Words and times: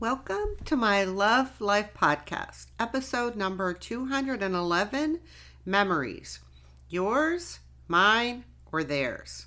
Welcome 0.00 0.56
to 0.64 0.76
my 0.76 1.04
Love 1.04 1.60
Life 1.60 1.90
podcast, 1.94 2.68
episode 2.78 3.36
number 3.36 3.74
211 3.74 5.20
Memories. 5.66 6.38
Yours, 6.88 7.58
mine, 7.86 8.44
or 8.72 8.82
theirs. 8.82 9.44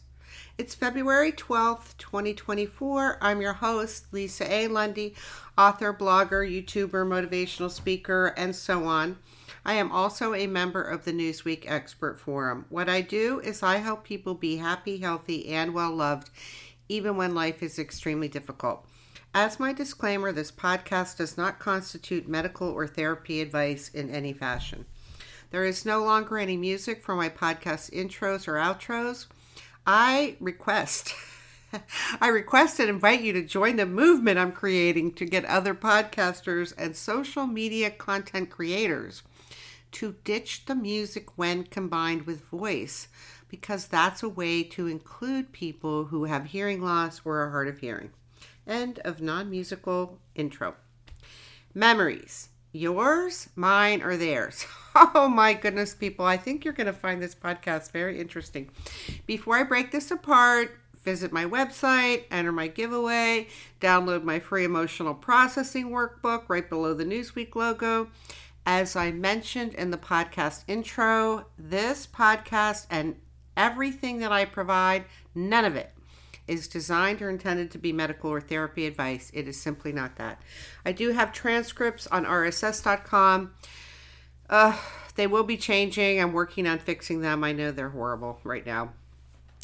It's 0.59 0.75
February 0.75 1.31
12th, 1.31 1.97
2024. 1.97 3.17
I'm 3.19 3.41
your 3.41 3.53
host, 3.53 4.05
Lisa 4.11 4.45
A. 4.53 4.67
Lundy, 4.67 5.15
author, 5.57 5.91
blogger, 5.91 6.47
YouTuber, 6.47 7.03
motivational 7.03 7.71
speaker, 7.71 8.27
and 8.37 8.55
so 8.55 8.85
on. 8.85 9.17
I 9.65 9.73
am 9.73 9.91
also 9.91 10.35
a 10.35 10.45
member 10.45 10.83
of 10.83 11.03
the 11.03 11.13
Newsweek 11.13 11.63
Expert 11.65 12.19
Forum. 12.19 12.67
What 12.69 12.89
I 12.89 13.01
do 13.01 13.39
is 13.39 13.63
I 13.63 13.77
help 13.77 14.03
people 14.03 14.35
be 14.35 14.57
happy, 14.57 14.99
healthy, 14.99 15.47
and 15.47 15.73
well 15.73 15.95
loved, 15.95 16.29
even 16.87 17.17
when 17.17 17.33
life 17.33 17.63
is 17.63 17.79
extremely 17.79 18.27
difficult. 18.27 18.85
As 19.35 19.59
my 19.59 19.73
disclaimer, 19.73 20.31
this 20.31 20.51
podcast 20.51 21.17
does 21.17 21.37
not 21.37 21.57
constitute 21.57 22.27
medical 22.27 22.69
or 22.69 22.85
therapy 22.85 23.41
advice 23.41 23.89
in 23.89 24.11
any 24.11 24.31
fashion. 24.31 24.85
There 25.49 25.65
is 25.65 25.87
no 25.87 26.03
longer 26.03 26.37
any 26.37 26.55
music 26.55 27.01
for 27.01 27.15
my 27.15 27.29
podcast 27.29 27.91
intros 27.91 28.47
or 28.47 28.53
outros. 28.53 29.25
I 29.87 30.37
request, 30.39 31.15
I 32.21 32.27
request 32.27 32.79
and 32.79 32.89
invite 32.89 33.21
you 33.21 33.33
to 33.33 33.41
join 33.41 33.77
the 33.77 33.87
movement 33.87 34.37
I'm 34.37 34.51
creating 34.51 35.13
to 35.13 35.25
get 35.25 35.45
other 35.45 35.73
podcasters 35.73 36.71
and 36.77 36.95
social 36.95 37.47
media 37.47 37.89
content 37.89 38.51
creators 38.51 39.23
to 39.93 40.15
ditch 40.23 40.65
the 40.67 40.75
music 40.75 41.39
when 41.39 41.63
combined 41.63 42.27
with 42.27 42.45
voice, 42.49 43.07
because 43.49 43.87
that's 43.87 44.21
a 44.21 44.29
way 44.29 44.61
to 44.61 44.85
include 44.85 45.51
people 45.51 46.05
who 46.05 46.25
have 46.25 46.45
hearing 46.45 46.83
loss 46.83 47.21
or 47.25 47.39
are 47.39 47.49
hard 47.49 47.67
of 47.67 47.79
hearing. 47.79 48.11
End 48.67 48.99
of 48.99 49.21
non 49.21 49.49
musical 49.49 50.19
intro. 50.35 50.75
Memories. 51.73 52.49
Yours, 52.71 53.49
mine, 53.55 54.01
or 54.01 54.17
theirs? 54.17 54.65
Oh 54.95 55.27
my 55.27 55.55
goodness, 55.55 55.95
people. 55.95 56.23
I 56.23 56.37
think 56.37 56.63
you're 56.63 56.73
going 56.73 56.85
to 56.85 56.93
find 56.93 57.19
this 57.19 57.33
podcast 57.33 57.91
very 57.91 58.19
interesting. 58.19 58.69
Before 59.25 59.55
I 59.55 59.63
break 59.63 59.89
this 59.89 60.11
apart, 60.11 60.77
visit 61.03 61.31
my 61.31 61.45
website, 61.45 62.25
enter 62.29 62.51
my 62.51 62.67
giveaway, 62.67 63.47
download 63.81 64.23
my 64.23 64.39
free 64.39 64.63
emotional 64.63 65.15
processing 65.15 65.89
workbook 65.89 66.47
right 66.47 66.69
below 66.69 66.93
the 66.93 67.05
Newsweek 67.05 67.55
logo. 67.55 68.07
As 68.67 68.95
I 68.95 69.11
mentioned 69.11 69.73
in 69.73 69.89
the 69.89 69.97
podcast 69.97 70.63
intro, 70.67 71.47
this 71.57 72.05
podcast 72.05 72.85
and 72.91 73.15
everything 73.57 74.19
that 74.19 74.31
I 74.31 74.45
provide, 74.45 75.05
none 75.33 75.65
of 75.65 75.75
it 75.75 75.92
is 76.47 76.67
designed 76.67 77.21
or 77.21 77.29
intended 77.29 77.71
to 77.71 77.77
be 77.77 77.93
medical 77.93 78.29
or 78.29 78.41
therapy 78.41 78.85
advice. 78.85 79.31
It 79.33 79.47
is 79.47 79.59
simply 79.59 79.91
not 79.91 80.17
that. 80.17 80.41
I 80.85 80.91
do 80.91 81.11
have 81.11 81.31
transcripts 81.31 82.07
on 82.07 82.25
rss.com. 82.25 83.53
Uh, 84.49 84.77
they 85.15 85.27
will 85.27 85.43
be 85.43 85.57
changing. 85.57 86.19
I'm 86.19 86.33
working 86.33 86.67
on 86.67 86.79
fixing 86.79 87.21
them. 87.21 87.43
I 87.43 87.53
know 87.53 87.71
they're 87.71 87.89
horrible 87.89 88.39
right 88.43 88.65
now. 88.65 88.93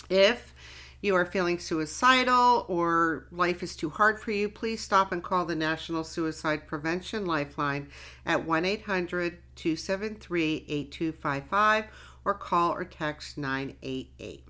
If 0.10 0.54
you 1.02 1.16
are 1.16 1.26
feeling 1.26 1.60
suicidal 1.60 2.66
or 2.68 3.28
life 3.32 3.64
is 3.64 3.76
too 3.76 3.90
hard 3.90 4.20
for 4.20 4.32
you, 4.32 4.50
please 4.50 4.82
stop 4.82 5.12
and 5.12 5.24
call 5.24 5.46
the 5.46 5.56
National 5.56 6.04
Suicide 6.04 6.68
Prevention 6.68 7.26
Lifeline 7.26 7.90
at 8.26 8.46
1 8.46 8.66
800 8.66 9.38
273 9.56 10.66
8255 10.68 11.86
or 12.26 12.34
call 12.34 12.72
or 12.72 12.84
text 12.84 13.38
988. 13.38 14.46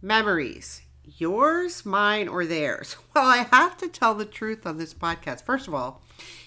Memories 0.00 0.82
yours, 1.04 1.84
mine, 1.84 2.28
or 2.28 2.46
theirs? 2.46 2.96
Well, 3.14 3.26
I 3.26 3.46
have 3.52 3.76
to 3.78 3.88
tell 3.88 4.14
the 4.14 4.24
truth 4.24 4.66
on 4.66 4.78
this 4.78 4.94
podcast. 4.94 5.44
First 5.44 5.68
of 5.68 5.74
all, 5.74 6.00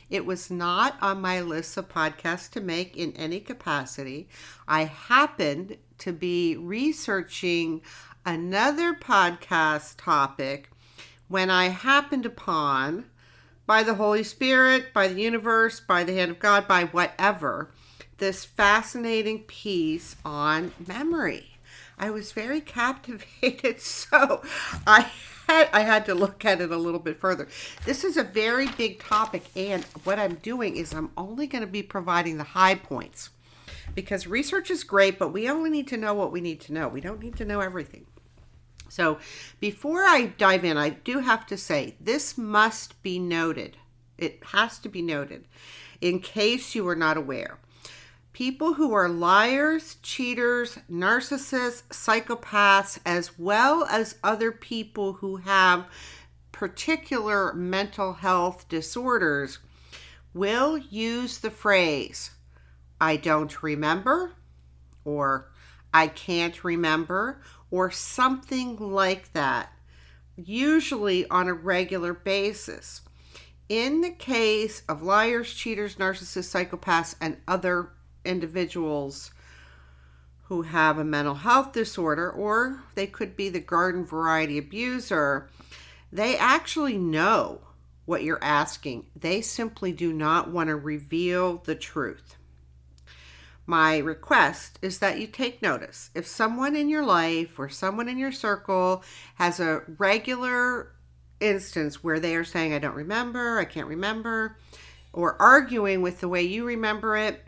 it 0.10 0.26
was 0.26 0.50
not 0.50 0.98
on 1.02 1.22
my 1.22 1.42
list 1.42 1.78
of 1.78 1.90
podcasts 1.90 2.50
to 2.52 2.62
make 2.62 2.98
in 2.98 3.12
any 3.14 3.40
capacity. 3.40 4.28
I 4.68 4.86
happened 4.86 5.78
to 6.00 6.12
be 6.12 6.58
researching 6.58 7.82
another 8.26 8.94
podcast 8.94 9.96
topic 9.98 10.70
when 11.28 11.50
I 11.50 11.70
happened 11.70 12.26
upon, 12.26 13.06
by 13.66 13.84
the 13.84 13.96
Holy 13.96 14.24
Spirit, 14.24 14.94
by 14.94 15.08
the 15.08 15.22
universe, 15.22 15.80
by 15.80 16.04
the 16.04 16.14
hand 16.14 16.32
of 16.32 16.40
God, 16.40 16.68
by 16.68 16.86
whatever, 16.86 17.72
this 18.18 18.46
fascinating 18.46 19.44
piece 19.44 20.16
on 20.24 20.72
memory. 20.88 21.55
I 21.98 22.10
was 22.10 22.32
very 22.32 22.62
captivated. 22.62 23.80
So 23.82 24.42
I 24.86 25.10
had, 25.48 25.70
I 25.74 25.82
had 25.82 26.06
to 26.06 26.16
look 26.16 26.44
at 26.46 26.62
it 26.62 26.72
a 26.72 26.78
little 26.78 27.00
bit 27.00 27.20
further. 27.20 27.48
This 27.86 28.04
is 28.04 28.18
a 28.18 28.24
very 28.24 28.68
big 28.68 29.00
topic, 29.00 29.44
and 29.56 29.84
what 30.04 30.20
I'm 30.20 30.36
doing 30.36 30.76
is 30.76 30.94
I'm 30.94 31.12
only 31.18 31.48
going 31.48 31.64
to 31.64 31.68
be 31.68 31.84
providing 31.84 32.38
the 32.38 32.44
high 32.44 32.76
points 32.76 33.30
because 33.94 34.28
research 34.28 34.70
is 34.72 34.84
great, 34.84 35.20
but 35.20 35.34
we 35.34 35.50
only 35.50 35.70
need 35.70 35.88
to 35.90 35.98
know 35.98 36.14
what 36.14 36.32
we 36.32 36.42
need 36.42 36.62
to 36.62 36.74
know. 36.74 36.88
We 36.88 37.02
don't 37.02 37.22
need 37.22 37.36
to 37.38 37.46
know 37.46 37.62
everything. 37.62 38.06
So 38.90 39.20
before 39.60 40.04
I 40.04 40.28
dive 40.38 40.64
in, 40.64 40.78
I 40.78 40.90
do 40.90 41.20
have 41.20 41.46
to 41.48 41.58
say 41.58 41.96
this 42.00 42.38
must 42.38 43.02
be 43.04 43.20
noted. 43.20 43.78
It 44.18 44.42
has 44.52 44.80
to 44.80 44.90
be 44.90 45.02
noted 45.02 45.46
in 46.02 46.20
case 46.20 46.76
you 46.76 46.88
are 46.88 46.96
not 46.96 47.18
aware 47.18 47.58
people 48.36 48.74
who 48.74 48.92
are 48.92 49.08
liars, 49.08 49.96
cheaters, 50.04 50.78
narcissists, 50.92 51.84
psychopaths, 51.88 53.00
as 53.06 53.40
well 53.40 53.86
as 53.86 54.18
other 54.26 54.52
people 54.52 55.14
who 55.14 55.38
have 55.38 55.86
particular 56.52 57.54
mental 57.54 58.12
health 58.12 58.68
disorders, 58.68 59.60
will 60.34 60.78
use 60.78 61.38
the 61.38 61.50
phrase, 61.50 62.32
I 63.00 63.16
don't 63.16 63.64
remember, 63.64 64.34
or 65.06 65.50
I 65.94 66.08
can't 66.10 66.62
remember, 66.62 67.42
or 67.72 67.90
something 67.90 68.76
like 68.76 69.32
that, 69.32 69.72
usually 70.36 71.26
on 71.30 71.48
a 71.48 71.54
regular 71.54 72.14
basis. 72.14 73.00
In 73.70 74.02
the 74.02 74.12
case 74.12 74.84
of 74.90 75.02
liars, 75.02 75.54
cheaters, 75.54 75.96
narcissists, 75.96 76.54
psychopaths, 76.54 77.16
and 77.22 77.38
other 77.48 77.92
individuals 78.26 79.32
who 80.44 80.64
have 80.64 80.98
a 80.98 81.04
mental 81.04 81.36
health 81.36 81.74
disorder, 81.74 82.30
or 82.30 82.84
they 82.94 83.08
could 83.08 83.36
be 83.36 83.50
the 83.50 83.60
garden 83.60 84.06
variety 84.06 84.58
abuser, 84.58 85.50
they 86.12 86.38
actually 86.38 86.98
know 86.98 87.62
what 88.06 88.24
you're 88.24 88.44
asking. 88.44 89.08
They 89.16 89.42
simply 89.42 89.92
do 89.92 90.14
not 90.14 90.52
want 90.52 90.70
to 90.70 90.76
reveal 90.76 91.58
the 91.58 91.76
truth. 91.76 92.36
My 93.66 93.98
request 93.98 94.78
is 94.84 95.00
that 95.00 95.20
you 95.20 95.26
take 95.26 95.62
notice. 95.62 96.12
If 96.14 96.28
someone 96.28 96.76
in 96.76 96.88
your 96.88 97.04
life 97.04 97.58
or 97.58 97.68
someone 97.68 98.08
in 98.08 98.20
your 98.20 98.32
circle 98.32 99.04
has 99.36 99.60
a 99.60 99.82
regular 99.98 100.92
instance 101.40 102.04
where 102.04 102.20
they 102.20 102.36
are 102.36 102.44
saying, 102.44 102.74
I 102.74 102.80
don't 102.80 102.96
remember, 102.96 103.58
I 103.58 103.66
can't 103.66 103.88
remember, 103.88 104.58
or 105.14 105.42
arguing 105.42 106.04
with 106.04 106.20
the 106.20 106.30
way 106.30 106.44
you 106.44 106.64
remember 106.66 107.18
it, 107.18 107.44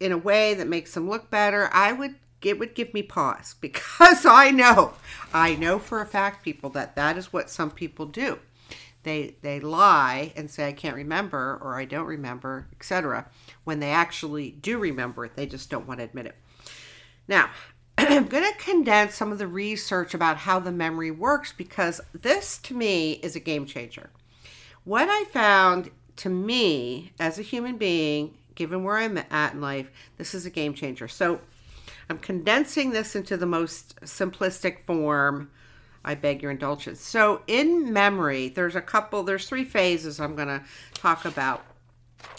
in 0.00 0.12
a 0.12 0.18
way 0.18 0.54
that 0.54 0.68
makes 0.68 0.94
them 0.94 1.08
look 1.08 1.30
better, 1.30 1.68
I 1.72 1.92
would 1.92 2.14
it 2.42 2.58
would 2.58 2.74
give 2.74 2.94
me 2.94 3.02
pause 3.02 3.56
because 3.60 4.24
I 4.24 4.50
know, 4.50 4.94
I 5.32 5.56
know 5.56 5.78
for 5.78 6.00
a 6.00 6.06
fact, 6.06 6.44
people 6.44 6.70
that 6.70 6.96
that 6.96 7.18
is 7.18 7.32
what 7.32 7.50
some 7.50 7.70
people 7.70 8.06
do. 8.06 8.38
They 9.02 9.36
they 9.42 9.60
lie 9.60 10.32
and 10.36 10.50
say 10.50 10.68
I 10.68 10.72
can't 10.72 10.96
remember 10.96 11.58
or 11.62 11.78
I 11.78 11.84
don't 11.84 12.06
remember, 12.06 12.68
etc. 12.72 13.26
When 13.64 13.80
they 13.80 13.90
actually 13.90 14.50
do 14.50 14.78
remember 14.78 15.24
it, 15.24 15.36
they 15.36 15.46
just 15.46 15.70
don't 15.70 15.86
want 15.86 16.00
to 16.00 16.04
admit 16.04 16.26
it. 16.26 16.34
Now, 17.26 17.50
I'm 17.98 18.26
going 18.26 18.44
to 18.44 18.58
condense 18.58 19.14
some 19.14 19.32
of 19.32 19.38
the 19.38 19.46
research 19.46 20.14
about 20.14 20.38
how 20.38 20.58
the 20.58 20.72
memory 20.72 21.10
works 21.10 21.52
because 21.52 22.00
this 22.12 22.58
to 22.58 22.74
me 22.74 23.12
is 23.14 23.36
a 23.36 23.40
game 23.40 23.66
changer. 23.66 24.10
What 24.84 25.08
I 25.08 25.24
found 25.24 25.90
to 26.16 26.28
me 26.28 27.12
as 27.20 27.38
a 27.38 27.42
human 27.42 27.76
being 27.76 28.37
given 28.58 28.82
where 28.82 28.96
I'm 28.96 29.16
at 29.30 29.54
in 29.54 29.60
life, 29.60 29.90
this 30.18 30.34
is 30.34 30.44
a 30.44 30.50
game 30.50 30.74
changer. 30.74 31.06
So 31.06 31.40
I'm 32.10 32.18
condensing 32.18 32.90
this 32.90 33.14
into 33.14 33.36
the 33.36 33.46
most 33.46 33.98
simplistic 34.00 34.84
form. 34.84 35.50
I 36.04 36.16
beg 36.16 36.42
your 36.42 36.50
indulgence. 36.50 37.00
So 37.00 37.42
in 37.46 37.92
memory, 37.92 38.48
there's 38.48 38.74
a 38.74 38.80
couple, 38.80 39.22
there's 39.22 39.48
three 39.48 39.64
phases 39.64 40.18
I'm 40.18 40.34
going 40.34 40.48
to 40.48 40.62
talk 40.92 41.24
about. 41.24 41.64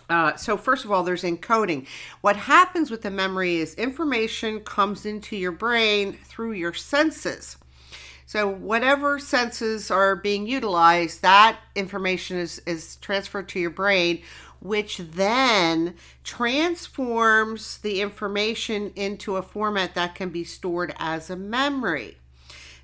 Uh, 0.09 0.35
so 0.35 0.57
first 0.57 0.83
of 0.83 0.91
all, 0.91 1.03
there's 1.03 1.23
encoding. 1.23 1.87
What 2.19 2.35
happens 2.35 2.91
with 2.91 3.01
the 3.01 3.11
memory 3.11 3.57
is 3.57 3.75
information 3.75 4.59
comes 4.59 5.05
into 5.05 5.37
your 5.37 5.53
brain 5.53 6.13
through 6.25 6.53
your 6.53 6.73
senses. 6.73 7.55
So 8.25 8.47
whatever 8.47 9.19
senses 9.19 9.89
are 9.89 10.15
being 10.15 10.45
utilized, 10.45 11.21
that 11.21 11.59
information 11.75 12.37
is, 12.37 12.59
is 12.65 12.97
transferred 12.97 13.49
to 13.49 13.59
your 13.59 13.71
brain 13.71 14.21
which 14.61 14.97
then 14.97 15.95
transforms 16.23 17.77
the 17.79 18.01
information 18.01 18.91
into 18.95 19.35
a 19.35 19.41
format 19.41 19.95
that 19.95 20.15
can 20.15 20.29
be 20.29 20.43
stored 20.43 20.93
as 20.97 21.29
a 21.29 21.35
memory. 21.35 22.17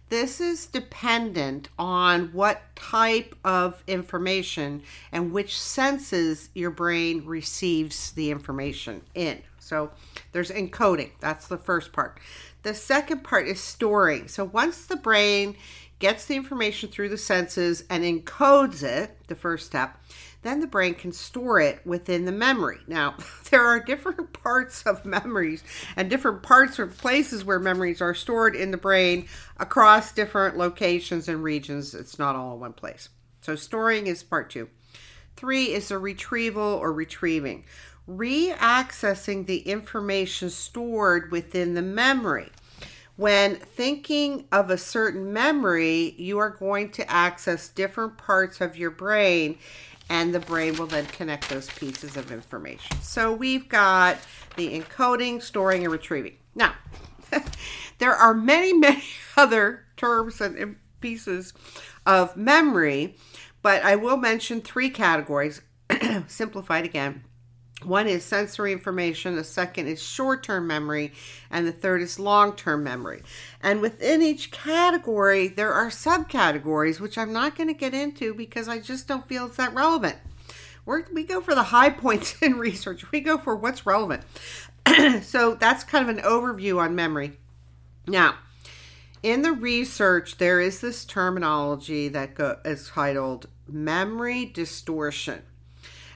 This 0.09 0.39
is 0.39 0.67
dependent 0.67 1.69
on 1.79 2.29
what 2.31 2.61
type 2.75 3.35
of 3.43 3.83
information 3.87 4.83
and 5.11 5.31
which 5.31 5.59
senses 5.59 6.49
your 6.53 6.69
brain 6.69 7.25
receives 7.25 8.11
the 8.11 8.29
information 8.29 9.01
in. 9.15 9.41
So 9.57 9.89
there's 10.31 10.51
encoding, 10.51 11.09
that's 11.19 11.47
the 11.47 11.57
first 11.57 11.91
part. 11.91 12.19
The 12.61 12.75
second 12.75 13.23
part 13.23 13.47
is 13.47 13.59
storing. 13.59 14.27
So 14.27 14.45
once 14.45 14.85
the 14.85 14.95
brain 14.95 15.55
gets 15.97 16.25
the 16.25 16.35
information 16.35 16.89
through 16.89 17.09
the 17.09 17.17
senses 17.17 17.83
and 17.89 18.03
encodes 18.03 18.83
it, 18.83 19.17
the 19.27 19.35
first 19.35 19.65
step, 19.65 19.99
then 20.45 20.59
the 20.59 20.67
brain 20.67 20.93
can 20.93 21.11
store 21.11 21.59
it 21.59 21.85
within 21.85 22.25
the 22.25 22.31
memory. 22.31 22.77
Now, 22.87 23.15
there 23.49 23.65
are 23.65 23.79
different 23.79 24.33
parts 24.43 24.83
of 24.83 25.05
memories 25.05 25.63
and 25.95 26.09
different 26.09 26.43
parts 26.43 26.79
or 26.79 26.87
places 26.87 27.43
where 27.43 27.59
memories 27.59 28.01
are 28.01 28.13
stored 28.13 28.55
in 28.55 28.71
the 28.71 28.77
brain 28.77 29.27
across 29.57 30.11
different 30.11 30.57
locations 30.57 31.27
and 31.27 31.43
regions. 31.43 31.93
It's 31.93 32.19
not 32.19 32.35
all 32.35 32.53
in 32.53 32.59
one 32.59 32.73
place. 32.73 33.09
So, 33.41 33.55
storing 33.55 34.07
is 34.07 34.23
part 34.23 34.49
two. 34.49 34.69
Three 35.35 35.73
is 35.73 35.89
the 35.89 35.97
retrieval 35.97 36.63
or 36.63 36.93
retrieving, 36.93 37.65
re 38.07 38.53
accessing 38.55 39.45
the 39.45 39.59
information 39.59 40.49
stored 40.49 41.31
within 41.31 41.73
the 41.73 41.81
memory. 41.81 42.51
When 43.17 43.55
thinking 43.55 44.45
of 44.51 44.69
a 44.69 44.77
certain 44.77 45.31
memory, 45.31 46.15
you 46.17 46.37
are 46.39 46.49
going 46.49 46.91
to 46.91 47.09
access 47.09 47.69
different 47.69 48.17
parts 48.17 48.59
of 48.59 48.77
your 48.77 48.91
brain, 48.91 49.57
and 50.09 50.33
the 50.33 50.39
brain 50.39 50.77
will 50.77 50.87
then 50.87 51.05
connect 51.07 51.49
those 51.49 51.69
pieces 51.71 52.17
of 52.17 52.31
information. 52.31 52.97
So 53.01 53.33
we've 53.33 53.67
got 53.67 54.17
the 54.55 54.79
encoding, 54.79 55.41
storing, 55.41 55.83
and 55.83 55.91
retrieving. 55.91 56.37
Now, 56.53 56.75
there 57.97 58.13
are 58.13 58.33
many, 58.33 58.73
many 58.73 59.03
other 59.37 59.85
terms 59.97 60.41
and 60.41 60.77
pieces 61.01 61.53
of 62.05 62.37
memory, 62.37 63.15
but 63.61 63.83
I 63.83 63.95
will 63.95 64.17
mention 64.17 64.61
three 64.61 64.89
categories, 64.89 65.61
simplified 66.27 66.85
again 66.85 67.23
one 67.85 68.07
is 68.07 68.23
sensory 68.23 68.71
information, 68.71 69.35
the 69.35 69.43
second 69.43 69.87
is 69.87 70.01
short 70.01 70.43
term 70.43 70.67
memory, 70.67 71.13
and 71.49 71.67
the 71.67 71.71
third 71.71 72.01
is 72.01 72.19
long 72.19 72.55
term 72.55 72.83
memory. 72.83 73.23
And 73.61 73.81
within 73.81 74.21
each 74.21 74.51
category, 74.51 75.47
there 75.47 75.73
are 75.73 75.89
subcategories, 75.89 76.99
which 76.99 77.17
I'm 77.17 77.33
not 77.33 77.55
going 77.55 77.67
to 77.67 77.73
get 77.73 77.93
into 77.93 78.33
because 78.33 78.67
I 78.67 78.79
just 78.79 79.07
don't 79.07 79.27
feel 79.27 79.45
it's 79.45 79.57
that 79.57 79.73
relevant. 79.73 80.17
We're, 80.85 81.05
we 81.11 81.23
go 81.23 81.41
for 81.41 81.55
the 81.55 81.63
high 81.63 81.89
points 81.91 82.41
in 82.41 82.57
research, 82.57 83.11
we 83.11 83.21
go 83.21 83.37
for 83.37 83.55
what's 83.55 83.85
relevant. 83.85 84.23
so 85.21 85.55
that's 85.55 85.83
kind 85.83 86.07
of 86.07 86.15
an 86.15 86.23
overview 86.23 86.79
on 86.79 86.95
memory. 86.95 87.33
Now, 88.07 88.35
in 89.23 89.41
the 89.41 89.53
research, 89.53 90.37
there 90.37 90.61
is 90.61 90.81
this 90.81 91.03
terminology 91.03 92.07
that 92.09 92.35
go, 92.35 92.59
is 92.63 92.89
titled 92.89 93.47
memory 93.67 94.45
distortion. 94.45 95.41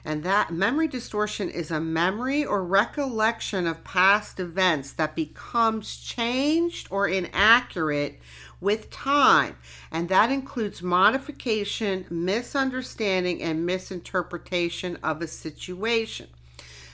And 0.04 0.22
that 0.24 0.52
memory 0.52 0.88
distortion 0.88 1.50
is 1.50 1.70
a 1.70 1.80
memory 1.80 2.44
or 2.44 2.64
recollection 2.64 3.66
of 3.66 3.84
past 3.84 4.40
events 4.40 4.92
that 4.92 5.14
becomes 5.14 5.96
changed 5.96 6.88
or 6.90 7.06
inaccurate 7.06 8.18
with 8.60 8.90
time. 8.90 9.56
And 9.90 10.08
that 10.08 10.30
includes 10.30 10.82
modification, 10.82 12.06
misunderstanding, 12.10 13.42
and 13.42 13.66
misinterpretation 13.66 14.96
of 15.02 15.22
a 15.22 15.26
situation. 15.26 16.28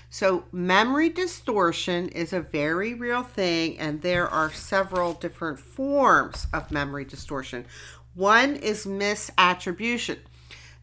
So, 0.08 0.44
memory 0.52 1.08
distortion 1.08 2.08
is 2.08 2.32
a 2.32 2.40
very 2.40 2.94
real 2.94 3.22
thing, 3.22 3.78
and 3.78 4.00
there 4.00 4.28
are 4.28 4.52
several 4.52 5.14
different 5.14 5.58
forms 5.58 6.46
of 6.52 6.70
memory 6.70 7.04
distortion. 7.04 7.66
One 8.14 8.56
is 8.56 8.86
misattribution. 8.86 10.18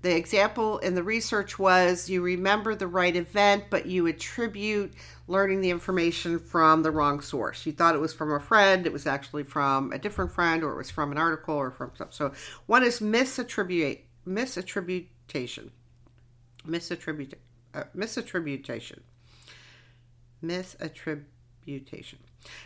The 0.03 0.13
example 0.13 0.79
in 0.79 0.95
the 0.95 1.01
research 1.01 1.57
was 1.57 2.09
you 2.09 2.21
remember 2.21 2.75
the 2.75 2.87
right 2.87 3.15
event, 3.15 3.63
but 3.69 3.85
you 3.85 4.05
attribute 4.07 4.93
learning 5.27 5.61
the 5.61 5.69
information 5.69 6.39
from 6.39 6.83
the 6.83 6.91
wrong 6.91 7.21
source. 7.21 7.65
You 7.65 7.71
thought 7.71 7.95
it 7.95 8.01
was 8.01 8.13
from 8.13 8.33
a 8.33 8.39
friend, 8.41 8.85
it 8.85 8.91
was 8.91 9.07
actually 9.07 9.43
from 9.43 9.93
a 9.93 9.97
different 9.97 10.33
friend, 10.33 10.61
or 10.61 10.73
it 10.73 10.77
was 10.77 10.91
from 10.91 11.13
an 11.13 11.17
article, 11.17 11.55
or 11.55 11.71
from 11.71 11.91
something. 11.95 12.11
So 12.11 12.33
one 12.65 12.83
is 12.83 12.99
misattribute, 12.99 13.99
misattributation, 14.27 15.69
misattribute, 16.67 17.35
uh, 17.73 17.83
misattributation, 17.95 18.99
misattributation. 20.43 22.17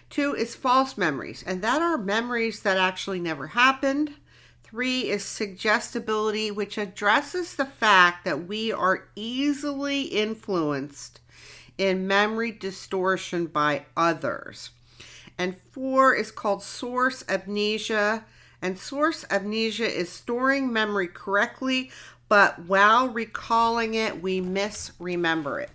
Two 0.10 0.33
is 0.33 0.56
false 0.56 0.98
memories, 0.98 1.44
and 1.45 1.62
that 1.62 1.83
are 1.83 2.00
memories 2.00 2.63
that 2.63 2.78
actually 2.78 3.19
never 3.19 3.45
happened 3.45 4.16
Three 4.69 5.10
is 5.10 5.24
suggestibility, 5.24 6.52
which 6.52 6.78
addresses 6.78 7.56
the 7.56 7.66
fact 7.66 8.25
that 8.25 8.48
we 8.48 8.72
are 8.72 9.08
easily 9.16 10.02
influenced 10.02 11.22
in 11.78 12.06
memory 12.06 12.52
distortion 12.52 13.46
by 13.46 13.86
others. 13.96 14.72
And 15.38 15.58
four 15.72 16.14
is 16.14 16.31
called 16.31 16.64
source 16.64 17.24
amnesia. 17.30 18.25
And 18.62 18.78
source 18.78 19.24
amnesia 19.31 19.88
is 19.88 20.12
storing 20.12 20.74
memory 20.74 21.08
correctly, 21.08 21.92
but 22.28 22.60
while 22.66 23.08
recalling 23.08 23.94
it, 23.94 24.22
we 24.22 24.42
misremember 24.42 25.62
it. 25.62 25.69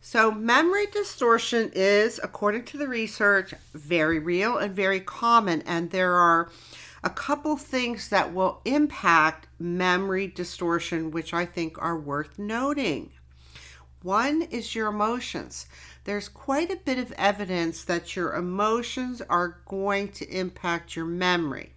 So, 0.00 0.30
memory 0.30 0.86
distortion 0.86 1.70
is, 1.74 2.18
according 2.22 2.64
to 2.66 2.78
the 2.78 2.88
research, 2.88 3.54
very 3.72 4.18
real 4.18 4.58
and 4.58 4.74
very 4.74 5.00
common. 5.00 5.62
And 5.62 5.90
there 5.90 6.14
are 6.14 6.50
a 7.02 7.10
couple 7.10 7.56
things 7.56 8.08
that 8.08 8.34
will 8.34 8.60
impact 8.64 9.46
memory 9.58 10.26
distortion, 10.26 11.10
which 11.10 11.32
I 11.32 11.46
think 11.46 11.80
are 11.80 11.98
worth 11.98 12.38
noting. 12.38 13.12
One 14.02 14.42
is 14.42 14.74
your 14.74 14.88
emotions. 14.88 15.66
There's 16.04 16.28
quite 16.28 16.70
a 16.70 16.76
bit 16.76 16.98
of 16.98 17.12
evidence 17.12 17.84
that 17.84 18.16
your 18.16 18.34
emotions 18.34 19.20
are 19.22 19.60
going 19.66 20.08
to 20.12 20.28
impact 20.28 20.96
your 20.96 21.04
memory. 21.04 21.72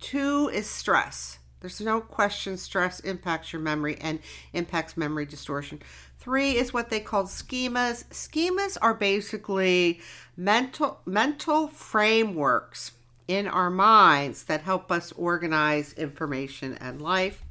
Two 0.00 0.50
is 0.52 0.68
stress. 0.68 1.38
There's 1.60 1.80
no 1.80 2.00
question 2.00 2.56
stress 2.56 3.00
impacts 3.00 3.52
your 3.52 3.62
memory 3.62 3.96
and 4.00 4.20
impacts 4.52 4.96
memory 4.96 5.26
distortion. 5.26 5.80
Three 6.18 6.56
is 6.56 6.74
what 6.74 6.90
they 6.90 7.00
call 7.00 7.24
schemas. 7.24 8.04
Schemas 8.08 8.76
are 8.82 8.94
basically 8.94 10.00
mental 10.36 11.00
mental 11.06 11.68
frameworks 11.68 12.90
in 13.28 13.46
our 13.46 13.70
minds 13.70 14.44
that 14.44 14.62
help 14.62 14.90
us 14.92 15.12
organize 15.12 15.92
information 15.94 16.74
and 16.80 17.00
life. 17.00 17.42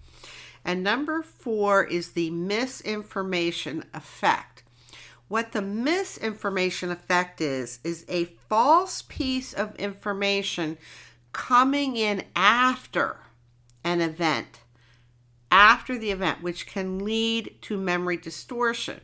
And 0.64 0.84
number 0.84 1.22
four 1.22 1.84
is 1.84 2.12
the 2.12 2.32
misinformation 2.32 3.84
effect. 3.94 4.64
What 5.28 5.52
the 5.52 5.62
misinformation 5.62 6.92
effect 6.92 7.42
is, 7.42 7.80
is 7.84 8.06
a 8.08 8.26
false 8.48 9.04
piece 9.04 9.54
of 9.54 9.76
information 9.76 10.78
coming 11.32 11.98
in 11.98 12.24
after 12.36 13.18
an 13.84 14.02
event, 14.02 14.62
after 15.52 15.98
the 15.98 16.12
event, 16.12 16.42
which 16.42 16.68
can 16.68 17.00
lead 17.00 17.56
to 17.62 17.78
memory 17.78 18.18
distortion. 18.18 19.02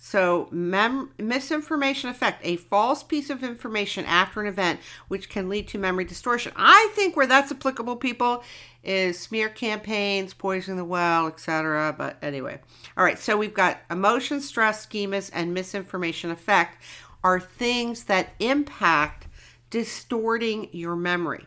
So, 0.00 0.48
mem- 0.52 1.10
misinformation 1.18 2.08
effect, 2.08 2.40
a 2.44 2.56
false 2.56 3.02
piece 3.02 3.30
of 3.30 3.42
information 3.42 4.04
after 4.04 4.40
an 4.40 4.46
event, 4.46 4.78
which 5.08 5.28
can 5.28 5.48
lead 5.48 5.66
to 5.68 5.78
memory 5.78 6.04
distortion. 6.04 6.52
I 6.54 6.90
think 6.94 7.16
where 7.16 7.26
that's 7.26 7.50
applicable, 7.50 7.96
people, 7.96 8.44
is 8.84 9.18
smear 9.18 9.48
campaigns, 9.48 10.34
poisoning 10.34 10.76
the 10.76 10.84
well, 10.84 11.26
etc. 11.26 11.92
But 11.98 12.16
anyway, 12.22 12.60
all 12.96 13.04
right. 13.04 13.18
So 13.18 13.36
we've 13.36 13.52
got 13.52 13.80
emotion, 13.90 14.40
stress, 14.40 14.86
schemas, 14.86 15.30
and 15.34 15.52
misinformation 15.52 16.30
effect 16.30 16.80
are 17.24 17.40
things 17.40 18.04
that 18.04 18.34
impact 18.38 19.26
distorting 19.68 20.68
your 20.70 20.94
memory. 20.94 21.44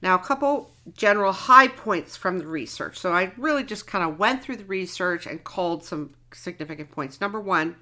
Now, 0.00 0.14
a 0.14 0.20
couple 0.20 0.70
general 0.94 1.32
high 1.32 1.68
points 1.68 2.16
from 2.16 2.38
the 2.38 2.46
research. 2.46 2.96
So 2.96 3.12
I 3.12 3.32
really 3.36 3.64
just 3.64 3.88
kind 3.88 4.08
of 4.08 4.20
went 4.20 4.42
through 4.42 4.56
the 4.56 4.64
research 4.64 5.26
and 5.26 5.42
called 5.42 5.84
some 5.84 6.14
significant 6.32 6.90
points. 6.90 7.20
Number 7.20 7.40
one, 7.40 7.76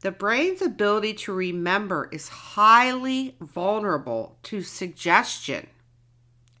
the 0.00 0.12
brain's 0.12 0.62
ability 0.62 1.14
to 1.14 1.32
remember 1.32 2.08
is 2.12 2.28
highly 2.28 3.34
vulnerable 3.40 4.38
to 4.44 4.62
suggestion, 4.62 5.66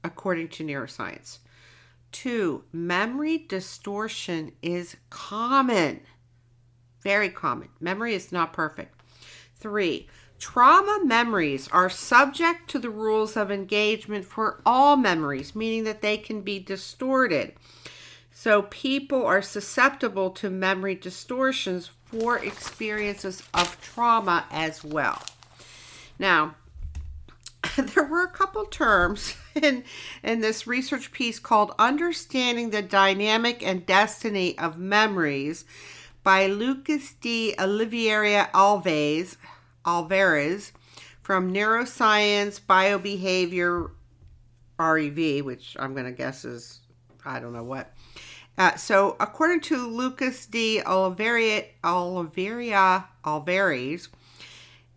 according 0.02 0.48
to 0.48 0.64
neuroscience. 0.64 1.38
Two, 2.10 2.64
memory 2.72 3.38
distortion 3.38 4.52
is 4.62 4.96
common, 5.10 6.00
very 7.02 7.28
common. 7.28 7.68
Memory 7.80 8.14
is 8.14 8.32
not 8.32 8.52
perfect. 8.52 9.00
Three, 9.56 10.08
trauma 10.38 11.00
memories 11.04 11.68
are 11.68 11.90
subject 11.90 12.68
to 12.70 12.78
the 12.78 12.90
rules 12.90 13.36
of 13.36 13.50
engagement 13.50 14.24
for 14.24 14.60
all 14.64 14.96
memories, 14.96 15.54
meaning 15.54 15.84
that 15.84 16.00
they 16.00 16.16
can 16.16 16.40
be 16.40 16.58
distorted. 16.58 17.52
So 18.40 18.62
people 18.62 19.26
are 19.26 19.42
susceptible 19.42 20.30
to 20.30 20.48
memory 20.48 20.94
distortions 20.94 21.90
for 22.04 22.38
experiences 22.38 23.42
of 23.52 23.80
trauma 23.80 24.44
as 24.52 24.84
well. 24.84 25.20
Now, 26.20 26.54
there 27.76 28.04
were 28.04 28.22
a 28.22 28.30
couple 28.30 28.64
terms 28.66 29.34
in, 29.60 29.82
in 30.22 30.40
this 30.40 30.68
research 30.68 31.10
piece 31.10 31.40
called 31.40 31.74
Understanding 31.80 32.70
the 32.70 32.80
Dynamic 32.80 33.60
and 33.66 33.84
Destiny 33.84 34.56
of 34.56 34.78
Memories 34.78 35.64
by 36.22 36.46
Lucas 36.46 37.14
D. 37.14 37.56
Oliveira 37.58 38.50
Alves, 38.54 39.36
Alvares 39.84 40.70
from 41.22 41.52
Neuroscience 41.52 42.60
Biobehavior 42.60 43.90
REV, 44.78 45.44
which 45.44 45.76
I'm 45.76 45.92
going 45.92 46.06
to 46.06 46.12
guess 46.12 46.44
is, 46.44 46.78
I 47.24 47.40
don't 47.40 47.52
know 47.52 47.64
what. 47.64 47.92
Uh, 48.58 48.74
so, 48.74 49.16
according 49.20 49.60
to 49.60 49.86
Lucas 49.86 50.44
D. 50.44 50.82
Oliveira, 50.82 51.62
Oliveira 51.84 53.08
Alvares, 53.24 54.08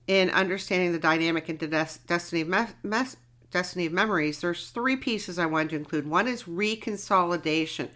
in 0.08 0.32
understanding 0.32 0.92
the 0.92 1.00
dynamic 1.00 1.48
and 1.48 1.60
des- 1.60 2.00
destiny 2.08 2.42
of 2.42 2.48
me- 2.84 3.06
destiny 3.52 3.86
of 3.86 3.94
memories, 3.94 4.42
there's 4.42 4.72
three 4.72 4.96
pieces 4.96 5.38
I 5.38 5.46
wanted 5.46 5.70
to 5.70 5.76
include. 5.76 6.08
One 6.08 6.28
is 6.28 6.44
reconsolidation. 6.44 7.90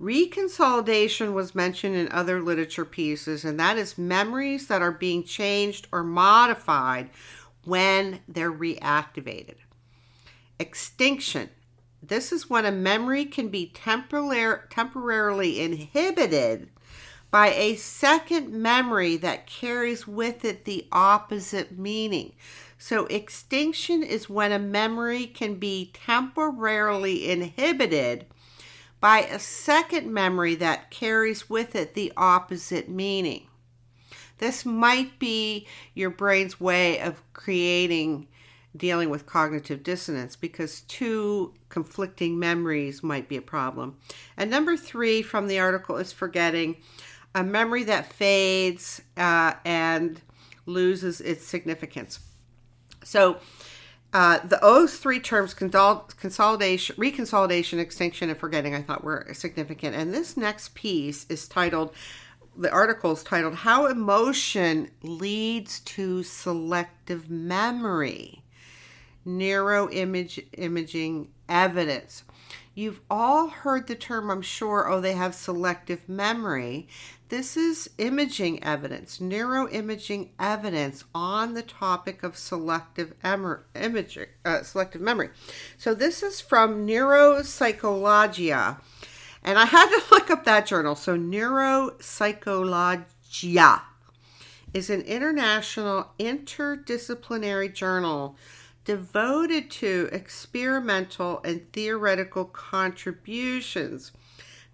Reconsolidation 0.00 1.32
was 1.32 1.54
mentioned 1.54 1.94
in 1.94 2.10
other 2.10 2.42
literature 2.42 2.84
pieces, 2.84 3.44
and 3.44 3.60
that 3.60 3.78
is 3.78 3.96
memories 3.96 4.66
that 4.66 4.82
are 4.82 4.90
being 4.90 5.22
changed 5.22 5.86
or 5.92 6.02
modified 6.02 7.10
when 7.64 8.18
they're 8.26 8.52
reactivated. 8.52 9.54
Extinction. 10.58 11.50
This 12.02 12.32
is 12.32 12.50
when 12.50 12.66
a 12.66 12.72
memory 12.72 13.24
can 13.24 13.48
be 13.48 13.72
temporar- 13.72 14.68
temporarily 14.70 15.60
inhibited 15.60 16.68
by 17.30 17.48
a 17.48 17.76
second 17.76 18.52
memory 18.52 19.16
that 19.16 19.46
carries 19.46 20.06
with 20.06 20.44
it 20.44 20.64
the 20.64 20.86
opposite 20.90 21.78
meaning. 21.78 22.32
So, 22.76 23.06
extinction 23.06 24.02
is 24.02 24.28
when 24.28 24.50
a 24.50 24.58
memory 24.58 25.26
can 25.26 25.54
be 25.54 25.92
temporarily 25.94 27.30
inhibited 27.30 28.26
by 29.00 29.20
a 29.20 29.38
second 29.38 30.12
memory 30.12 30.56
that 30.56 30.90
carries 30.90 31.48
with 31.48 31.74
it 31.76 31.94
the 31.94 32.12
opposite 32.16 32.88
meaning. 32.88 33.46
This 34.38 34.66
might 34.66 35.18
be 35.20 35.68
your 35.94 36.10
brain's 36.10 36.60
way 36.60 37.00
of 37.00 37.22
creating 37.32 38.26
dealing 38.76 39.10
with 39.10 39.26
cognitive 39.26 39.82
dissonance 39.82 40.36
because 40.36 40.82
two 40.82 41.52
conflicting 41.68 42.38
memories 42.38 43.02
might 43.02 43.28
be 43.28 43.36
a 43.36 43.42
problem. 43.42 43.98
And 44.36 44.50
number 44.50 44.76
three 44.76 45.22
from 45.22 45.46
the 45.46 45.58
article 45.58 45.96
is 45.96 46.12
forgetting 46.12 46.76
a 47.34 47.42
memory 47.42 47.84
that 47.84 48.12
fades 48.12 49.02
uh, 49.16 49.54
and 49.64 50.20
loses 50.66 51.20
its 51.20 51.44
significance. 51.44 52.20
So, 53.04 53.38
uh, 54.14 54.38
the 54.46 54.58
those 54.60 54.98
three 54.98 55.20
terms, 55.20 55.54
consolidation, 55.54 56.96
reconsolidation, 56.96 57.78
extinction, 57.78 58.28
and 58.28 58.38
forgetting, 58.38 58.74
I 58.74 58.82
thought 58.82 59.02
were 59.02 59.26
significant. 59.32 59.96
And 59.96 60.12
this 60.12 60.36
next 60.36 60.74
piece 60.74 61.24
is 61.30 61.48
titled, 61.48 61.94
the 62.54 62.70
article 62.70 63.12
is 63.12 63.22
titled, 63.22 63.54
How 63.54 63.86
Emotion 63.86 64.90
Leads 65.02 65.80
to 65.80 66.22
Selective 66.22 67.30
Memory 67.30 68.41
Neuroimaging 69.26 71.28
Evidence. 71.48 72.24
You've 72.74 73.00
all 73.10 73.48
heard 73.48 73.86
the 73.86 73.94
term, 73.94 74.30
I'm 74.30 74.40
sure, 74.40 74.90
oh, 74.90 74.98
they 75.00 75.12
have 75.12 75.34
selective 75.34 76.08
memory. 76.08 76.88
This 77.28 77.54
is 77.56 77.90
imaging 77.98 78.64
evidence, 78.64 79.18
neuroimaging 79.18 80.30
evidence 80.38 81.04
on 81.14 81.52
the 81.54 81.62
topic 81.62 82.22
of 82.22 82.36
selective 82.36 83.14
imaging, 83.22 84.26
uh, 84.44 84.62
selective 84.62 85.02
memory. 85.02 85.30
So 85.76 85.94
this 85.94 86.22
is 86.22 86.40
from 86.40 86.86
Neuropsychologia, 86.86 88.78
and 89.42 89.58
I 89.58 89.64
had 89.66 89.88
to 89.88 90.02
look 90.10 90.30
up 90.30 90.44
that 90.44 90.66
journal. 90.66 90.94
So 90.94 91.16
Neuropsychologia 91.16 93.82
is 94.72 94.88
an 94.88 95.02
international 95.02 96.12
interdisciplinary 96.18 97.74
journal 97.74 98.36
devoted 98.84 99.70
to 99.70 100.08
experimental 100.12 101.40
and 101.44 101.72
theoretical 101.72 102.44
contributions 102.44 104.12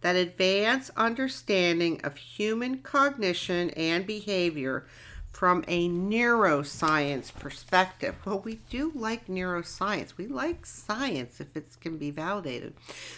that 0.00 0.16
advance 0.16 0.90
understanding 0.96 2.00
of 2.02 2.16
human 2.16 2.78
cognition 2.78 3.70
and 3.70 4.06
behavior 4.06 4.86
from 5.32 5.64
a 5.68 5.88
neuroscience 5.88 7.32
perspective. 7.32 8.14
Well, 8.24 8.40
we 8.40 8.60
do 8.70 8.90
like 8.94 9.26
neuroscience. 9.26 10.16
We 10.16 10.26
like 10.26 10.66
science 10.66 11.40
if 11.40 11.56
it 11.56 11.66
can 11.80 11.96
be 11.96 12.10
validated. 12.10 12.74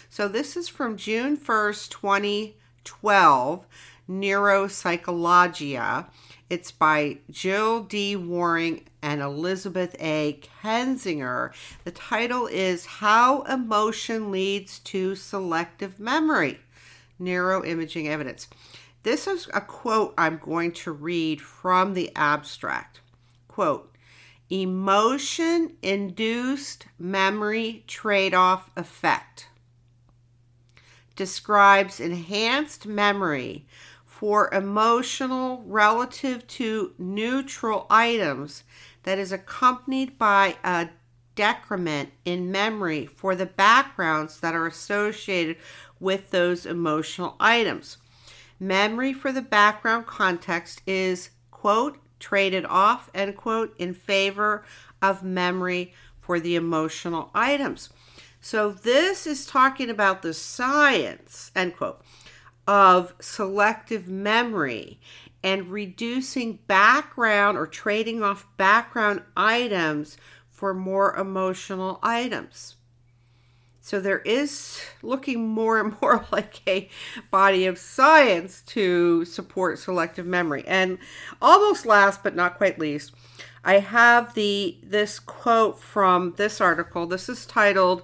So, 0.09 0.27
this 0.27 0.55
is 0.55 0.67
from 0.67 0.97
June 0.97 1.37
1st, 1.37 1.89
2012, 1.89 3.65
Neuropsychologia. 4.09 6.05
It's 6.51 6.69
by 6.69 7.19
Jill 7.29 7.83
D. 7.83 8.17
Waring 8.17 8.83
and 9.01 9.21
Elizabeth 9.21 9.95
A. 10.01 10.37
Kensinger. 10.61 11.53
The 11.85 11.91
title 11.91 12.45
is 12.45 12.85
How 12.85 13.43
Emotion 13.43 14.31
Leads 14.31 14.79
to 14.79 15.15
Selective 15.15 15.97
Memory 15.97 16.59
Neuroimaging 17.21 18.07
Evidence. 18.07 18.49
This 19.03 19.27
is 19.27 19.47
a 19.53 19.61
quote 19.61 20.13
I'm 20.17 20.39
going 20.39 20.73
to 20.73 20.91
read 20.91 21.39
from 21.39 21.93
the 21.93 22.11
abstract. 22.17 22.99
Quote 23.47 23.95
Emotion 24.49 25.77
induced 25.81 26.85
memory 26.99 27.85
trade 27.87 28.33
off 28.33 28.69
effect 28.75 29.47
describes 31.15 31.99
enhanced 31.99 32.85
memory 32.87 33.65
for 34.21 34.53
emotional 34.53 35.63
relative 35.65 36.45
to 36.45 36.93
neutral 36.99 37.87
items 37.89 38.63
that 39.01 39.17
is 39.17 39.31
accompanied 39.31 40.15
by 40.19 40.55
a 40.63 40.87
decrement 41.33 42.07
in 42.23 42.51
memory 42.51 43.07
for 43.07 43.33
the 43.33 43.47
backgrounds 43.47 44.39
that 44.39 44.53
are 44.53 44.67
associated 44.67 45.57
with 45.99 46.29
those 46.29 46.67
emotional 46.67 47.35
items. 47.39 47.97
Memory 48.59 49.11
for 49.11 49.31
the 49.31 49.41
background 49.41 50.05
context 50.05 50.83
is, 50.85 51.31
quote, 51.49 51.97
traded 52.19 52.63
off, 52.65 53.09
end 53.15 53.35
quote, 53.35 53.73
in 53.79 53.91
favor 53.91 54.63
of 55.01 55.23
memory 55.23 55.95
for 56.19 56.39
the 56.39 56.55
emotional 56.55 57.31
items. 57.33 57.89
So 58.39 58.69
this 58.69 59.25
is 59.25 59.47
talking 59.47 59.89
about 59.89 60.21
the 60.21 60.35
science, 60.35 61.51
end 61.55 61.75
quote, 61.75 62.03
of 62.71 63.13
selective 63.19 64.07
memory 64.07 64.97
and 65.43 65.69
reducing 65.69 66.57
background 66.67 67.57
or 67.57 67.67
trading 67.67 68.23
off 68.23 68.47
background 68.55 69.21
items 69.35 70.15
for 70.49 70.73
more 70.73 71.13
emotional 71.17 71.99
items. 72.01 72.75
So 73.81 73.99
there 73.99 74.19
is 74.19 74.81
looking 75.01 75.49
more 75.49 75.81
and 75.81 75.99
more 76.01 76.25
like 76.31 76.61
a 76.65 76.89
body 77.29 77.65
of 77.65 77.77
science 77.77 78.61
to 78.67 79.25
support 79.25 79.77
selective 79.77 80.25
memory. 80.25 80.63
And 80.65 80.97
almost 81.41 81.85
last 81.85 82.23
but 82.23 82.37
not 82.37 82.55
quite 82.55 82.79
least, 82.79 83.11
I 83.65 83.79
have 83.79 84.33
the 84.33 84.77
this 84.81 85.19
quote 85.19 85.77
from 85.77 86.35
this 86.37 86.61
article. 86.61 87.05
This 87.05 87.27
is 87.27 87.45
titled 87.45 88.03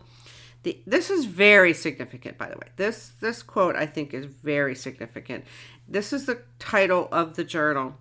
the, 0.63 0.81
this 0.85 1.09
is 1.09 1.25
very 1.25 1.73
significant 1.73 2.37
by 2.37 2.47
the 2.49 2.57
way. 2.57 2.67
This 2.75 3.13
this 3.19 3.43
quote 3.43 3.75
I 3.75 3.85
think 3.85 4.13
is 4.13 4.25
very 4.25 4.75
significant. 4.75 5.45
This 5.87 6.11
is 6.11 6.25
the 6.25 6.41
title 6.59 7.07
of 7.11 7.35
the 7.35 7.43
journal 7.43 7.95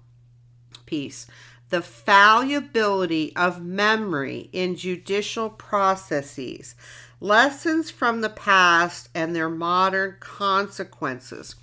piece. 0.87 1.27
The 1.69 1.83
fallibility 1.83 3.35
of 3.35 3.65
memory 3.65 4.51
in 4.53 4.77
judicial 4.77 5.51
processes 5.51 6.77
Lessons 7.21 7.91
from 7.91 8.21
the 8.21 8.29
Past 8.29 9.09
and 9.15 9.35
Their 9.35 9.49
Modern 9.49 10.17
Consequences. 10.21 11.55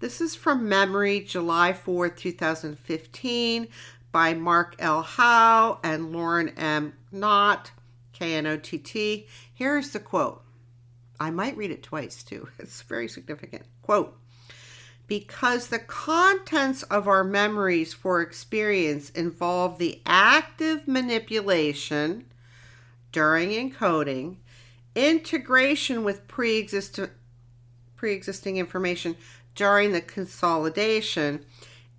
This 0.00 0.20
is 0.20 0.34
from 0.34 0.68
Memory, 0.68 1.20
July 1.20 1.72
4th, 1.72 2.16
2015, 2.16 3.68
by 4.10 4.34
Mark 4.34 4.74
L. 4.80 5.02
Howe 5.02 5.78
and 5.84 6.12
Lauren 6.12 6.48
M. 6.50 6.94
Knott, 7.12 7.70
K 8.18 8.34
N 8.34 8.46
O 8.46 8.56
T 8.56 8.78
T. 8.78 9.26
Here's 9.54 9.90
the 9.90 10.00
quote. 10.00 10.42
I 11.20 11.30
might 11.30 11.56
read 11.56 11.70
it 11.70 11.82
twice 11.82 12.22
too. 12.22 12.48
It's 12.58 12.82
very 12.82 13.08
significant. 13.08 13.64
Quote 13.82 14.18
Because 15.06 15.68
the 15.68 15.78
contents 15.78 16.82
of 16.84 17.06
our 17.06 17.22
memories 17.22 17.94
for 17.94 18.20
experience 18.20 19.10
involve 19.10 19.78
the 19.78 20.02
active 20.04 20.88
manipulation 20.88 22.24
during 23.12 23.50
encoding 23.50 24.36
integration 24.94 26.02
with 26.02 26.26
pre-existing 26.26 27.08
pre-existing 27.94 28.56
information 28.56 29.16
during 29.54 29.92
the 29.92 30.00
consolidation 30.00 31.44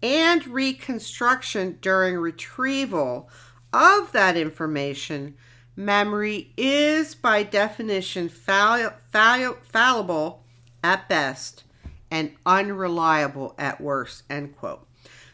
and 0.02 0.48
reconstruction 0.48 1.78
during 1.82 2.18
retrieval 2.18 3.30
of 3.74 4.12
that 4.14 4.38
information 4.38 5.36
memory 5.80 6.52
is 6.58 7.16
by 7.16 7.42
definition 7.42 8.28
fall- 8.28 8.92
fall- 9.12 9.56
fallible 9.64 10.44
at 10.84 11.08
best 11.08 11.64
and 12.12 12.36
unreliable 12.46 13.56
at 13.58 13.80
worst, 13.80 14.24
end 14.30 14.58
quote. 14.58 14.86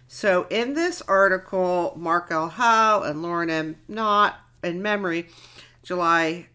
So 0.08 0.46
in 0.52 0.76
this 0.76 1.02
article, 1.02 1.94
Mark 1.98 2.28
L. 2.30 2.50
Howe 2.50 3.02
and 3.02 3.24
Lauren 3.24 3.50
M. 3.50 3.78
Knott 3.88 4.36
in 4.64 4.84
memory, 4.84 5.30
July 5.82 6.46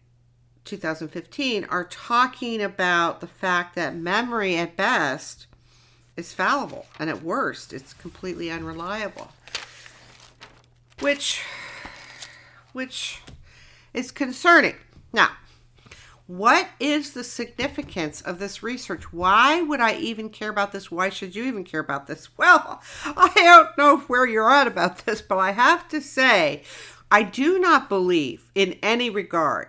2015, 0.63 1.65
are 1.65 1.83
talking 1.83 2.61
about 2.61 3.19
the 3.19 3.27
fact 3.27 3.75
that 3.75 3.93
memory 3.93 4.55
at 4.55 4.77
best 4.77 5.47
is 6.15 6.31
fallible 6.31 6.85
and 6.97 7.09
at 7.09 7.21
worst 7.21 7.73
it's 7.73 7.91
completely 7.93 8.49
unreliable. 8.49 9.33
Which 10.99 11.43
which 12.71 13.21
is 13.93 14.11
concerning. 14.11 14.75
Now, 15.13 15.29
what 16.27 16.69
is 16.79 17.11
the 17.11 17.23
significance 17.23 18.21
of 18.21 18.39
this 18.39 18.63
research? 18.63 19.11
Why 19.11 19.61
would 19.61 19.81
I 19.81 19.95
even 19.95 20.29
care 20.29 20.49
about 20.49 20.71
this? 20.71 20.89
Why 20.89 21.09
should 21.09 21.35
you 21.35 21.43
even 21.43 21.63
care 21.63 21.81
about 21.81 22.07
this? 22.07 22.29
Well, 22.37 22.81
I 23.05 23.31
don't 23.35 23.77
know 23.77 23.97
where 24.07 24.25
you're 24.25 24.49
at 24.49 24.67
about 24.67 24.99
this, 24.99 25.21
but 25.21 25.37
I 25.37 25.51
have 25.51 25.89
to 25.89 26.01
say, 26.01 26.63
I 27.11 27.23
do 27.23 27.59
not 27.59 27.89
believe 27.89 28.49
in 28.55 28.77
any 28.81 29.09
regard 29.09 29.67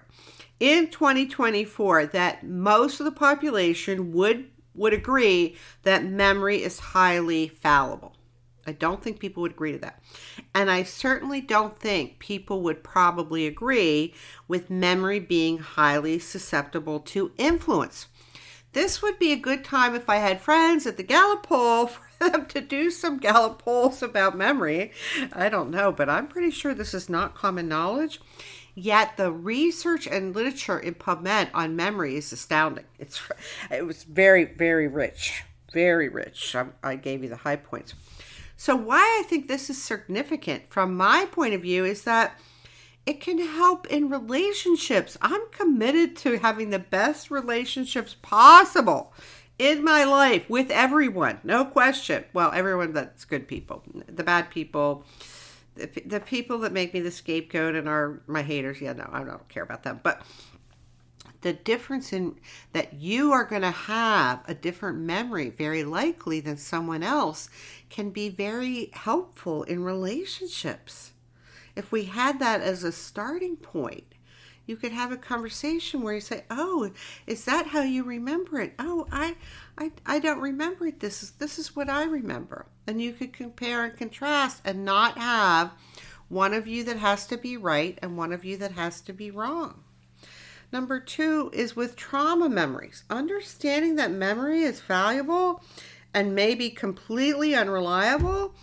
in 0.61 0.87
2024 0.89 2.07
that 2.07 2.45
most 2.47 3.01
of 3.01 3.05
the 3.05 3.11
population 3.11 4.13
would 4.13 4.49
would 4.75 4.93
agree 4.93 5.57
that 5.83 6.05
memory 6.05 6.63
is 6.63 6.79
highly 6.79 7.49
fallible. 7.49 8.12
I 8.67 8.73
don't 8.73 9.03
think 9.03 9.19
people 9.19 9.43
would 9.43 9.53
agree 9.53 9.73
to 9.73 9.79
that. 9.79 10.03
And 10.55 10.71
I 10.71 10.83
certainly 10.83 11.41
don't 11.41 11.79
think 11.79 12.19
people 12.19 12.63
would 12.63 12.85
probably 12.85 13.47
agree 13.47 14.15
with 14.47 14.71
memory 14.71 15.19
being 15.19 15.59
highly 15.59 16.19
susceptible 16.19 17.01
to 17.01 17.33
influence. 17.39 18.07
This 18.73 19.03
would 19.03 19.19
be 19.19 19.33
a 19.33 19.37
good 19.37 19.65
time 19.65 19.95
if 19.95 20.09
I 20.09 20.17
had 20.17 20.41
friends 20.41 20.87
at 20.87 20.97
the 20.97 21.03
Gallup 21.03 21.43
poll 21.43 21.87
for 21.89 22.31
them 22.31 22.47
to 22.47 22.61
do 22.61 22.91
some 22.91 23.19
Gallup 23.19 23.59
polls 23.59 24.03
about 24.03 24.37
memory. 24.37 24.93
I 25.33 25.49
don't 25.49 25.71
know, 25.71 25.93
but 25.93 26.09
I'm 26.09 26.29
pretty 26.29 26.51
sure 26.51 26.73
this 26.73 26.95
is 26.95 27.09
not 27.09 27.35
common 27.35 27.69
knowledge. 27.69 28.21
Yet 28.75 29.19
the 29.19 29.31
research 29.31 30.07
and 30.07 30.35
literature 30.35 30.79
in 30.79 30.95
PubMed 30.95 31.51
on 31.53 31.77
memory 31.77 32.17
is 32.17 32.33
astounding. 32.33 32.85
It's 32.99 33.21
it 33.71 33.87
was 33.87 34.05
very 34.05 34.45
very 34.45 34.89
rich, 34.89 35.43
very 35.75 36.09
rich. 36.09 36.55
I, 36.57 36.67
I 36.83 36.97
gave 36.97 37.23
you 37.23 37.29
the 37.29 37.37
high 37.37 37.57
points. 37.57 37.95
So, 38.63 38.77
why 38.77 39.01
I 39.19 39.25
think 39.27 39.49
this 39.49 39.69
is 39.71 39.83
significant 39.83 40.71
from 40.71 40.97
my 40.97 41.27
point 41.33 41.53
of 41.53 41.63
view 41.63 41.85
is 41.85 42.05
that 42.05 42.39
it 43.05 43.21
can 43.21 43.39
help 43.39 43.89
in 43.89 44.09
relationships. 44.09 45.19
I'm 45.21 45.51
committed 45.51 46.15
to 46.19 46.39
having 46.39 46.71
the 46.71 46.79
best 46.79 47.29
relationships 47.29 48.15
possible 48.23 49.15
in 49.59 49.83
my 49.83 50.05
life 50.05 50.49
with 50.49 50.71
everyone, 50.71 51.41
no 51.43 51.65
question. 51.65 52.25
Well, 52.33 52.53
everyone 52.55 52.93
that's 52.93 53.25
good 53.25 53.49
people, 53.49 53.83
the 54.07 54.23
bad 54.23 54.49
people, 54.49 55.07
the, 55.75 55.89
the 56.07 56.21
people 56.21 56.59
that 56.59 56.73
make 56.73 56.95
me 56.95 57.01
the 57.01 57.11
scapegoat 57.11 57.75
and 57.75 57.89
are 57.89 58.23
my 58.29 58.43
haters. 58.43 58.81
Yeah, 58.81 58.93
no, 58.93 59.11
I 59.11 59.25
don't 59.25 59.49
care 59.49 59.65
about 59.65 59.83
them. 59.83 59.99
But 60.05 60.23
the 61.43 61.53
difference 61.53 62.13
in 62.13 62.37
that 62.73 62.95
you 62.95 63.33
are 63.33 63.45
going 63.45 63.63
to 63.63 63.71
have 63.71 64.43
a 64.47 64.55
different 64.55 64.99
memory 64.99 65.51
very 65.51 65.85
likely 65.85 66.41
than 66.41 66.57
someone 66.57 67.03
else 67.03 67.51
can 67.91 68.11
be 68.11 68.29
very 68.29 68.91
helpful 68.93 69.63
in 69.65 69.85
relationships. 69.85 71.13
If 71.77 71.93
we 71.93 72.05
had 72.05 72.39
that 72.39 72.61
as 72.61 72.85
a 72.85 72.93
starting 72.93 73.57
point 73.57 74.05
you 74.65 74.77
could 74.77 74.93
have 74.93 75.11
a 75.11 75.17
conversation 75.17 76.03
where 76.03 76.15
you 76.15 76.21
say 76.21 76.45
oh 76.51 76.91
is 77.27 77.45
that 77.45 77.67
how 77.67 77.83
you 77.83 78.05
remember 78.05 78.61
it? 78.61 78.75
Oh 78.79 79.07
i 79.11 79.37
i, 79.77 79.91
I 80.07 80.19
don't 80.19 80.41
remember 80.41 80.87
it. 80.87 81.01
This 81.01 81.23
is 81.23 81.33
this 81.33 81.59
is 81.59 81.75
what 81.75 81.91
i 81.91 82.05
remember. 82.05 82.67
And 82.87 83.01
you 83.03 83.13
could 83.13 83.33
compare 83.33 83.85
and 83.85 83.97
contrast 83.97 84.63
and 84.65 84.85
not 84.85 85.19
have 85.19 85.73
one 86.29 86.55
of 86.55 86.67
you 86.67 86.85
that 86.85 86.97
has 86.97 87.27
to 87.27 87.37
be 87.37 87.57
right 87.57 87.99
and 88.01 88.17
one 88.17 88.33
of 88.33 88.45
you 88.45 88.57
that 88.59 88.73
has 88.73 89.01
to 89.03 89.13
be 89.13 89.31
wrong 89.31 89.83
Number 90.73 90.99
two 90.99 91.51
is 91.53 91.77
with 91.77 91.97
trauma 91.97 92.49
memories. 92.49 93.05
Understanding 93.11 93.97
that 93.97 94.11
memory 94.11 94.63
is 94.63 94.81
valuable 94.81 95.63
and 96.15 96.35
may 96.35 96.55
be 96.55 96.71
completely 96.71 97.55
unreliable 97.55 98.55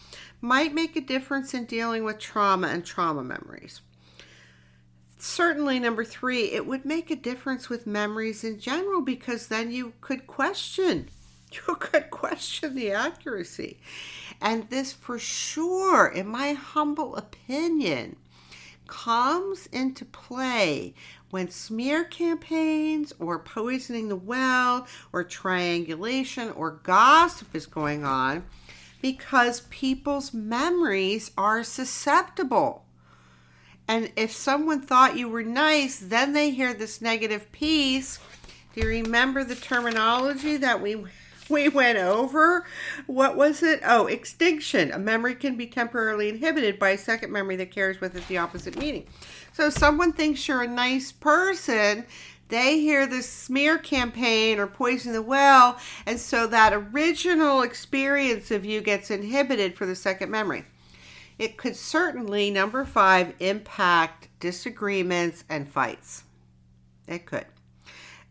might 0.42 0.74
make 0.74 0.96
a 0.96 1.02
difference 1.02 1.54
in 1.54 1.66
dealing 1.66 2.04
with 2.04 2.18
trauma 2.18 2.68
and 2.68 2.84
trauma 2.84 3.24
memories. 3.24 3.82
Certainly, 5.20 5.80
number 5.80 6.04
three, 6.04 6.46
it 6.52 6.66
would 6.66 6.86
make 6.86 7.12
a 7.12 7.16
difference 7.16 7.70
with 7.70 7.86
memories 7.86 8.44
in 8.44 8.60
general 8.60 9.02
because 9.02 9.48
then 9.48 9.72
you 9.72 9.94
could 10.02 10.28
question. 10.28 11.10
You 11.68 11.78
could 11.78 12.12
question 12.12 12.76
the 12.76 12.92
accuracy. 12.92 13.80
And 14.40 14.70
this, 14.70 14.94
for 14.94 15.18
sure, 15.18 16.06
in 16.06 16.28
my 16.28 16.54
humble 16.54 17.16
opinion, 17.16 18.18
comes 18.86 19.68
into 19.72 20.06
play 20.06 20.94
when 21.32 21.50
smear 21.50 22.04
campaigns 22.04 23.14
or 23.20 23.40
poisoning 23.40 24.10
the 24.10 24.16
well 24.16 24.88
or 25.14 25.24
triangulation 25.24 26.50
or 26.52 26.72
gossip 26.72 27.54
is 27.56 27.66
going 27.66 28.04
on 28.04 28.44
because 29.02 29.62
people's 29.70 30.34
memories 30.34 31.32
are 31.38 31.64
susceptible. 31.64 32.86
And 33.88 34.12
if 34.16 34.32
someone 34.32 34.82
thought 34.82 35.18
you 35.18 35.30
were 35.30 35.44
nice, 35.44 35.98
then 35.98 36.34
they 36.34 36.52
hear 36.52 36.74
this 36.74 37.02
negative 37.02 37.52
piece. 37.52 38.20
Do 38.74 38.82
you 38.82 38.88
remember 38.88 39.44
the 39.44 39.56
terminology 39.56 40.58
that 40.58 40.82
we 40.82 41.06
we 41.60 41.70
went 41.70 41.98
over. 41.98 42.66
What 43.08 43.36
was 43.36 43.64
it? 43.64 43.82
Oh, 43.84 44.08
extinction. 44.08 44.92
A 44.92 45.00
memory 45.00 45.36
can 45.36 45.56
be 45.56 45.68
temporarily 45.68 46.30
inhibited 46.30 46.78
by 46.78 46.92
a 46.92 46.98
second 46.98 47.32
memory 47.32 47.56
that 47.58 47.72
carries 47.72 48.00
with 48.00 48.16
it 48.16 48.28
the 48.28 48.38
opposite 48.38 48.78
meaning. 48.78 49.08
So, 49.54 49.70
someone 49.70 50.14
thinks 50.14 50.48
you're 50.48 50.62
a 50.62 50.68
nice 50.68 51.12
person, 51.12 52.06
they 52.50 52.80
hear 52.80 53.06
this 53.06 53.30
smear 53.30 53.78
campaign 53.78 54.60
or 54.60 54.68
poison 54.68 55.14
the 55.14 55.22
well, 55.22 55.78
and 56.06 56.20
so 56.20 56.48
that 56.48 56.74
original 56.74 57.62
experience 57.62 58.50
of 58.52 58.66
you 58.66 58.82
gets 58.82 59.12
inhibited 59.12 59.76
for 59.76 59.86
the 59.86 59.96
second 59.96 60.32
memory. 60.32 60.66
It 61.38 61.58
could 61.58 61.76
certainly, 61.76 62.52
number 62.52 62.86
five, 62.86 63.34
impact 63.40 64.28
disagreements 64.40 65.44
and 65.48 65.70
fights. 65.70 66.24
It 67.08 67.26
could 67.26 67.46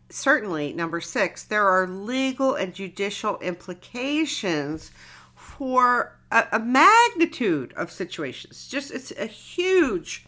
certainly, 0.09 0.73
number 0.73 1.01
six, 1.01 1.43
there 1.43 1.67
are 1.67 1.87
legal 1.87 2.55
and 2.55 2.73
judicial 2.73 3.37
implications 3.39 4.91
for 5.35 6.17
a, 6.31 6.45
a, 6.53 6.59
magnitude 6.59 7.73
of 7.73 7.91
situations. 7.91 8.67
Just 8.67 8.91
it's 8.91 9.11
a 9.11 9.25
huge 9.25 10.25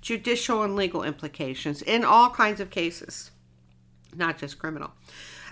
judicial 0.00 0.62
and 0.62 0.76
legal 0.76 1.02
implications 1.02 1.82
in 1.82 2.04
all 2.04 2.30
kinds 2.30 2.60
of 2.60 2.70
cases, 2.70 3.30
not 4.14 4.38
just 4.38 4.58
criminal. 4.58 4.92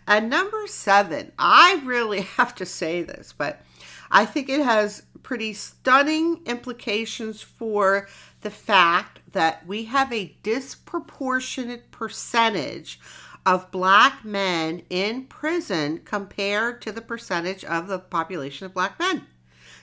And 0.07 0.31
number 0.31 0.67
seven, 0.67 1.33
I 1.39 1.83
really 1.85 2.21
have 2.37 2.55
to 2.57 2.67
say 2.67 3.03
this, 3.03 3.35
but 3.37 3.63
I 4.11 4.25
think 4.25 4.49
it 4.49 4.61
has 4.61 5.03
pretty 5.23 5.53
stunning 5.53 6.41
implications 6.47 7.43
for 7.43 8.09
the 8.43 8.51
fact 8.51 9.19
that 9.33 9.67
we 9.67 9.85
have 9.85 10.13
a 10.13 10.37
disproportionate 10.45 11.91
percentage 11.91 13.01
of 13.47 13.71
black 13.71 14.25
men 14.25 14.83
in 14.91 15.25
prison 15.25 16.01
compared 16.05 16.83
to 16.83 16.91
the 16.91 17.01
percentage 17.01 17.65
of 17.65 17.87
the 17.87 18.01
population 18.01 18.67
of 18.67 18.75
black 18.75 18.99
men. 18.99 19.25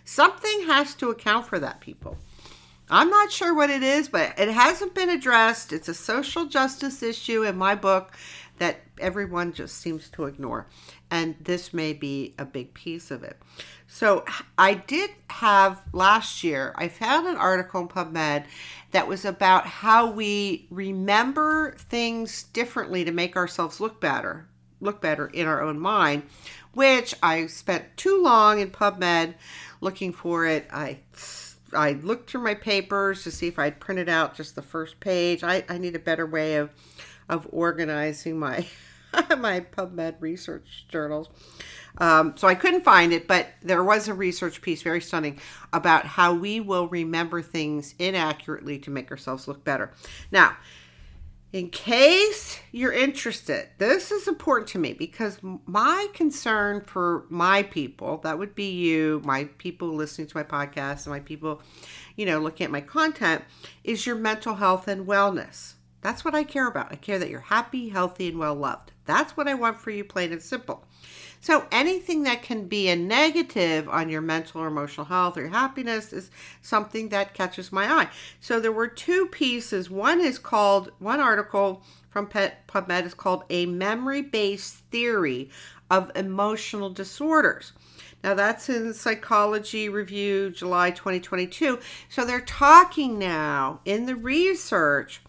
Something 0.04 0.68
has 0.68 0.94
to 0.96 1.10
account 1.10 1.48
for 1.48 1.58
that, 1.60 1.80
people. 1.80 2.18
I'm 2.90 3.10
not 3.10 3.32
sure 3.32 3.56
what 3.56 3.70
it 3.70 3.82
is, 3.82 4.10
but 4.10 4.38
it 4.38 4.50
hasn't 4.50 4.94
been 4.94 5.10
addressed. 5.10 5.72
It's 5.72 5.88
a 5.88 5.94
social 5.94 6.46
justice 6.46 7.02
issue 7.02 7.44
in 7.44 7.56
my 7.56 7.74
book 7.74 8.12
that 8.60 8.82
everyone 9.00 9.54
just 9.54 9.78
seems 9.78 10.10
to 10.10 10.26
ignore. 10.26 10.68
And 11.12 11.36
this 11.40 11.74
may 11.74 11.94
be 11.94 12.34
a 12.38 12.46
big 12.46 12.74
piece 12.74 13.12
of 13.12 13.24
it. 13.24 13.38
So 13.88 14.26
I 14.58 14.74
did 14.74 15.12
have 15.30 15.82
last 15.94 16.44
year, 16.44 16.74
I 16.76 16.88
found 16.88 17.28
an 17.28 17.36
article 17.36 17.82
in 17.82 17.88
PubMed 17.88 18.46
that 18.92 19.08
was 19.08 19.26
about 19.26 19.66
how 19.66 20.10
we 20.10 20.68
remember 20.70 21.76
things 21.78 22.44
differently 22.44 23.06
to 23.06 23.12
make 23.12 23.36
ourselves 23.36 23.80
look 23.80 24.02
better, 24.02 24.48
look 24.82 25.02
better 25.02 25.28
in 25.28 25.48
our 25.48 25.62
own 25.62 25.80
mind, 25.80 26.24
which 26.74 27.14
I 27.22 27.48
spent 27.48 27.98
too 27.98 28.22
long 28.24 28.60
in 28.60 28.72
PubMed 28.72 29.36
looking 29.82 30.14
for 30.14 30.46
it. 30.46 30.68
I 30.72 31.00
I 31.76 31.94
looked 31.94 32.30
through 32.30 32.44
my 32.44 32.54
papers 32.54 33.24
to 33.24 33.32
see 33.32 33.48
if 33.48 33.58
I'd 33.58 33.80
printed 33.80 34.10
out 34.10 34.36
just 34.36 34.56
the 34.56 34.62
first 34.62 35.00
page. 35.00 35.44
I, 35.44 35.64
I 35.68 35.78
need 35.78 35.96
a 35.96 36.00
better 36.00 36.26
way 36.26 36.58
of 36.58 36.70
of 37.30 37.48
organizing 37.52 38.40
my 38.40 38.66
my 39.38 39.60
PubMed 39.60 40.16
research 40.20 40.86
journals. 40.90 41.30
Um, 42.00 42.36
so 42.38 42.48
I 42.48 42.56
couldn't 42.56 42.84
find 42.84 43.14
it, 43.14 43.28
but 43.28 43.48
there 43.62 43.84
was 43.84 44.08
a 44.08 44.14
research 44.14 44.62
piece, 44.62 44.82
very 44.82 45.02
stunning, 45.02 45.40
about 45.72 46.06
how 46.06 46.34
we 46.34 46.60
will 46.60 46.88
remember 46.88 47.42
things 47.42 47.94
inaccurately 48.00 48.80
to 48.80 48.90
make 48.90 49.12
ourselves 49.12 49.48
look 49.48 49.64
better. 49.64 49.92
Now, 50.32 50.58
in 51.52 51.70
case 51.70 52.60
you're 52.72 52.92
interested, 52.92 53.70
this 53.78 54.12
is 54.12 54.28
important 54.28 54.70
to 54.70 54.80
me 54.80 54.94
because 54.94 55.38
my 55.68 56.08
concern 56.14 56.82
for 56.82 57.26
my 57.30 57.62
people, 57.62 58.18
that 58.24 58.40
would 58.40 58.56
be 58.56 58.72
you, 58.72 59.22
my 59.24 59.44
people 59.60 59.90
listening 59.90 60.26
to 60.26 60.36
my 60.36 60.44
podcast, 60.44 61.06
and 61.06 61.14
my 61.14 61.20
people, 61.20 61.62
you 62.16 62.26
know, 62.26 62.40
looking 62.40 62.66
at 62.66 62.72
my 62.72 62.82
content, 62.82 63.44
is 63.84 64.08
your 64.08 64.16
mental 64.16 64.56
health 64.56 64.88
and 64.88 65.06
wellness. 65.06 65.74
That's 66.04 66.26
what 66.26 66.36
I 66.36 66.44
care 66.44 66.68
about. 66.68 66.92
I 66.92 66.96
care 66.96 67.18
that 67.18 67.30
you're 67.30 67.40
happy, 67.40 67.90
healthy, 67.90 68.28
and 68.28 68.38
well 68.38 68.56
loved. 68.56 68.92
That's 69.06 69.36
what 69.36 69.48
I 69.48 69.54
want 69.54 69.80
for 69.80 69.90
you, 69.90 70.04
plain 70.04 70.34
and 70.34 70.42
simple. 70.42 70.84
So 71.40 71.66
anything 71.72 72.24
that 72.24 72.44
can 72.44 72.68
be 72.68 72.90
a 72.90 72.96
negative 72.96 73.90
on 73.90 74.10
your 74.10 74.22
mental 74.22 74.62
or 74.62 74.68
emotional 74.68 75.06
health 75.06 75.38
or 75.38 75.42
your 75.42 75.50
happiness 75.50 76.14
is 76.14 76.30
something 76.62 77.10
that 77.10 77.34
catches 77.34 77.72
my 77.72 77.86
eye. 77.92 78.10
So 78.40 78.60
there 78.60 78.72
were 78.72 78.88
two 78.88 79.28
pieces. 79.28 79.90
One 79.90 80.22
is 80.22 80.40
called, 80.40 80.92
one 81.00 81.20
article 81.20 81.84
from 82.10 82.28
PubMed 82.28 83.06
is 83.06 83.14
called 83.14 83.44
A 83.50 83.66
Memory 83.66 84.22
Based 84.22 84.76
Theory 84.92 85.50
of 85.90 86.12
Emotional 86.16 86.90
Disorders. 86.90 87.74
Now 88.24 88.36
that's 88.36 88.70
in 88.70 88.94
Psychology 88.94 89.90
Review, 89.90 90.50
July 90.50 90.92
2022. 90.92 91.80
So 92.08 92.24
they're 92.24 92.40
talking 92.40 93.20
now 93.20 93.82
in 93.84 94.06
the 94.06 94.16
research 94.16 95.22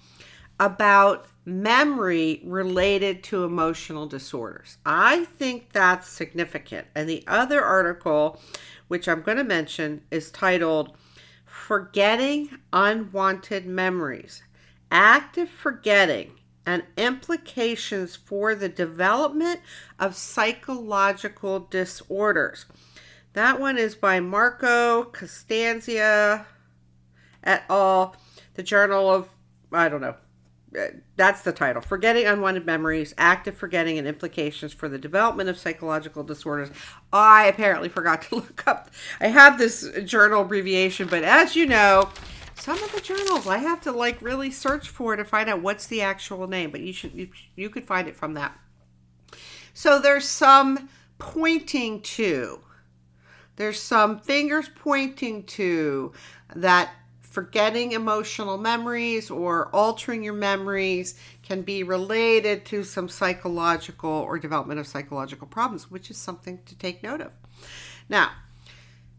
about 0.61 1.27
memory 1.45 2.41
related 2.45 3.23
to 3.25 3.45
emotional 3.45 4.07
disorders. 4.07 4.79
I 4.87 5.25
think 5.25 5.73
that's 5.73 6.09
significant. 6.09 6.87
And 6.95 7.09
the 7.09 7.25
other 7.27 7.63
article, 7.63 8.41
which 8.89 9.09
I'm 9.09 9.23
going 9.23 9.39
to 9.39 9.45
mention, 9.45 10.03
is 10.11 10.31
titled 10.31 10.97
Forgetting 11.45 12.51
Unwanted 12.73 13.67
Memories 13.67 14.43
Active 14.91 15.51
Forgetting 15.51 16.33
and 16.67 16.83
Implications 16.97 18.17
for 18.17 18.55
the 18.55 18.69
Development 18.69 19.61
of 19.99 20.17
Psychological 20.17 21.61
Disorders. 21.61 22.65
That 23.35 23.61
one 23.61 23.77
is 23.77 23.95
by 23.95 24.21
Marco 24.21 25.05
Costanzia 25.05 26.47
et 27.43 27.65
al., 27.69 28.17
the 28.55 28.63
Journal 28.63 29.11
of, 29.11 29.29
I 29.73 29.89
don't 29.89 30.01
know, 30.01 30.15
that's 31.17 31.43
the 31.43 31.53
title. 31.53 31.83
Forgetting 31.83 32.27
unwanted 32.27 32.67
memories 32.67 33.15
active 33.19 33.57
forgetting 33.57 33.99
and 33.99 34.07
implications 34.07 34.73
for 34.73 34.89
the 34.89 34.99
development 34.99 35.49
of 35.49 35.59
psychological 35.59 36.23
disorders. 36.23 36.71
I 37.13 37.47
apparently 37.47 37.89
forgot 37.89 38.23
to 38.23 38.35
look 38.37 38.67
up 38.67 38.91
i 39.21 39.29
have 39.29 39.59
this 39.59 39.89
journal 40.05 40.43
abbreviation 40.43 41.09
but 41.09 41.25
as 41.25 41.57
you 41.57 41.67
know 41.67 42.09
some 42.55 42.81
of 42.83 42.93
the 42.93 43.01
journals 43.01 43.47
i 43.47 43.59
have 43.59 43.81
to 43.81 43.93
like 43.93 44.21
really 44.21 44.51
search 44.51 44.89
for 44.89 45.17
to 45.17 45.25
find 45.25 45.49
out 45.49 45.61
what's 45.61 45.87
the 45.87 46.03
actual 46.03 46.47
name 46.47 46.71
but 46.71 46.81
you 46.81 46.93
should 46.93 47.13
you, 47.15 47.29
you 47.57 47.71
could 47.71 47.87
find 47.87 48.09
it 48.09 48.17
from 48.17 48.35
that. 48.35 48.59
So 49.73 49.99
there's 49.99 50.29
some 50.29 50.89
pointing 51.19 52.01
to 52.03 52.61
there's 53.57 53.81
some 53.81 54.19
fingers 54.19 54.69
pointing 54.75 55.45
to 55.45 56.13
that 56.57 56.91
forgetting 57.35 57.91
emotional 57.91 58.57
memories 58.57 59.29
or 59.29 59.69
altering 59.75 60.23
your 60.23 60.35
memories 60.35 61.19
can 61.43 61.63
be 61.63 61.83
related 61.83 62.65
to 62.65 62.85
some 62.85 63.09
psychological 63.09 64.09
or 64.09 64.39
development 64.39 64.79
of 64.79 64.87
psychological 64.87 65.49
problems, 65.49 65.91
which 65.91 66.13
is 66.13 66.17
something 66.17 66.61
to 66.65 66.79
take 66.79 67.03
note 67.03 67.21
of. 67.21 67.33
Now, 68.09 68.31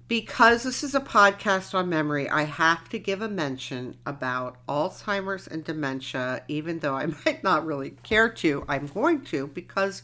because 0.07 0.63
this 0.63 0.81
is 0.81 0.95
a 0.95 1.01
podcast 1.01 1.75
on 1.75 1.89
memory, 1.89 2.29
I 2.29 2.43
have 2.43 2.87
to 2.89 2.99
give 2.99 3.21
a 3.21 3.27
mention 3.27 3.97
about 4.05 4.65
Alzheimer's 4.65 5.45
and 5.45 5.65
dementia, 5.65 6.43
even 6.47 6.79
though 6.79 6.95
I 6.95 7.07
might 7.25 7.43
not 7.43 7.65
really 7.65 7.91
care 8.03 8.29
to. 8.29 8.63
I'm 8.69 8.87
going 8.87 9.25
to 9.25 9.47
because 9.47 10.03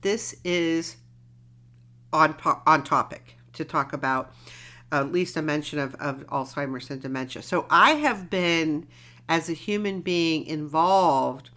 this 0.00 0.34
is 0.42 0.96
on 2.14 2.34
on 2.66 2.82
topic 2.82 3.36
to 3.52 3.64
talk 3.66 3.92
about 3.92 4.32
at 4.92 5.10
least 5.10 5.36
a 5.36 5.42
mention 5.42 5.78
of, 5.78 5.94
of 5.96 6.26
Alzheimer's 6.26 6.90
and 6.90 7.00
dementia. 7.00 7.42
So 7.42 7.66
I 7.70 7.92
have 7.92 8.28
been, 8.28 8.86
as 9.28 9.48
a 9.48 9.54
human 9.54 10.02
being, 10.02 10.44
involved 10.44 11.50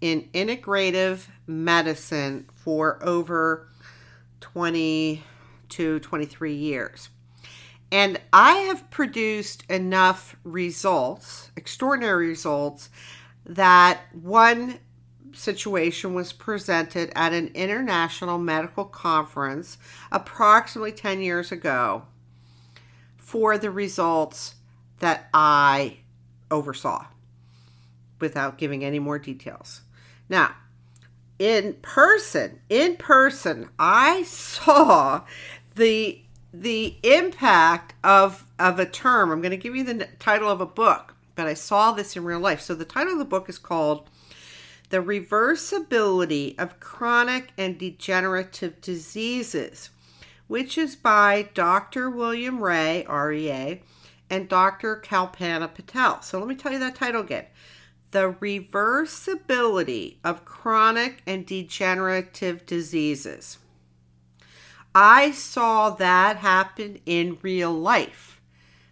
in 0.00 0.28
integrative 0.32 1.26
medicine 1.46 2.48
for 2.54 2.98
over 3.02 3.68
20 4.40 5.22
to 5.68 6.00
23 6.00 6.54
years. 6.54 7.10
And 7.92 8.20
I 8.32 8.52
have 8.52 8.90
produced 8.90 9.64
enough 9.70 10.36
results, 10.44 11.50
extraordinary 11.56 12.28
results, 12.28 12.90
that 13.44 14.00
one 14.12 14.78
situation 15.32 16.14
was 16.14 16.32
presented 16.32 17.12
at 17.14 17.32
an 17.32 17.48
international 17.54 18.38
medical 18.38 18.84
conference 18.84 19.78
approximately 20.10 20.92
10 20.92 21.20
years 21.20 21.52
ago 21.52 22.02
for 23.28 23.58
the 23.58 23.70
results 23.70 24.54
that 25.00 25.28
I 25.34 25.98
oversaw 26.50 27.04
without 28.20 28.56
giving 28.56 28.82
any 28.82 28.98
more 28.98 29.18
details. 29.18 29.82
Now, 30.30 30.54
in 31.38 31.74
person, 31.82 32.60
in 32.70 32.96
person, 32.96 33.68
I 33.78 34.22
saw 34.22 35.24
the 35.74 36.22
the 36.54 36.96
impact 37.02 37.92
of 38.02 38.46
of 38.58 38.78
a 38.78 38.86
term. 38.86 39.30
I'm 39.30 39.42
going 39.42 39.50
to 39.50 39.58
give 39.58 39.76
you 39.76 39.84
the 39.84 40.08
title 40.18 40.50
of 40.50 40.62
a 40.62 40.66
book, 40.66 41.14
but 41.34 41.46
I 41.46 41.52
saw 41.52 41.92
this 41.92 42.16
in 42.16 42.24
real 42.24 42.40
life. 42.40 42.62
So 42.62 42.74
the 42.74 42.86
title 42.86 43.12
of 43.12 43.18
the 43.18 43.26
book 43.26 43.50
is 43.50 43.58
called 43.58 44.08
The 44.88 45.02
Reversibility 45.02 46.58
of 46.58 46.80
Chronic 46.80 47.52
and 47.58 47.78
Degenerative 47.78 48.80
Diseases 48.80 49.90
which 50.48 50.76
is 50.76 50.96
by 50.96 51.48
Dr. 51.54 52.10
William 52.10 52.60
Ray, 52.60 53.06
REA, 53.08 53.82
and 54.28 54.48
Dr. 54.48 54.96
Kalpana 54.96 55.72
Patel. 55.72 56.20
So 56.22 56.38
let 56.38 56.48
me 56.48 56.54
tell 56.54 56.72
you 56.72 56.78
that 56.80 56.96
title 56.96 57.20
again 57.20 57.46
The 58.10 58.32
Reversibility 58.32 60.16
of 60.24 60.44
Chronic 60.44 61.22
and 61.26 61.46
Degenerative 61.46 62.66
Diseases. 62.66 63.58
I 64.94 65.30
saw 65.30 65.90
that 65.90 66.38
happen 66.38 66.98
in 67.06 67.38
real 67.42 67.72
life 67.72 68.40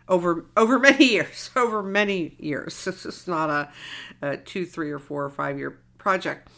over 0.09 0.47
over 0.57 0.79
many 0.79 1.07
years. 1.07 1.51
Over 1.57 1.83
many 1.83 2.37
years. 2.39 2.85
This 2.85 3.07
is 3.07 3.27
not 3.27 3.51
a, 3.51 3.73
a 4.23 4.37
two, 4.37 4.67
three, 4.67 4.91
or 4.91 4.99
four 4.99 5.25
or 5.25 5.31
five 5.31 5.59
year 5.59 5.79
project. 5.99 6.49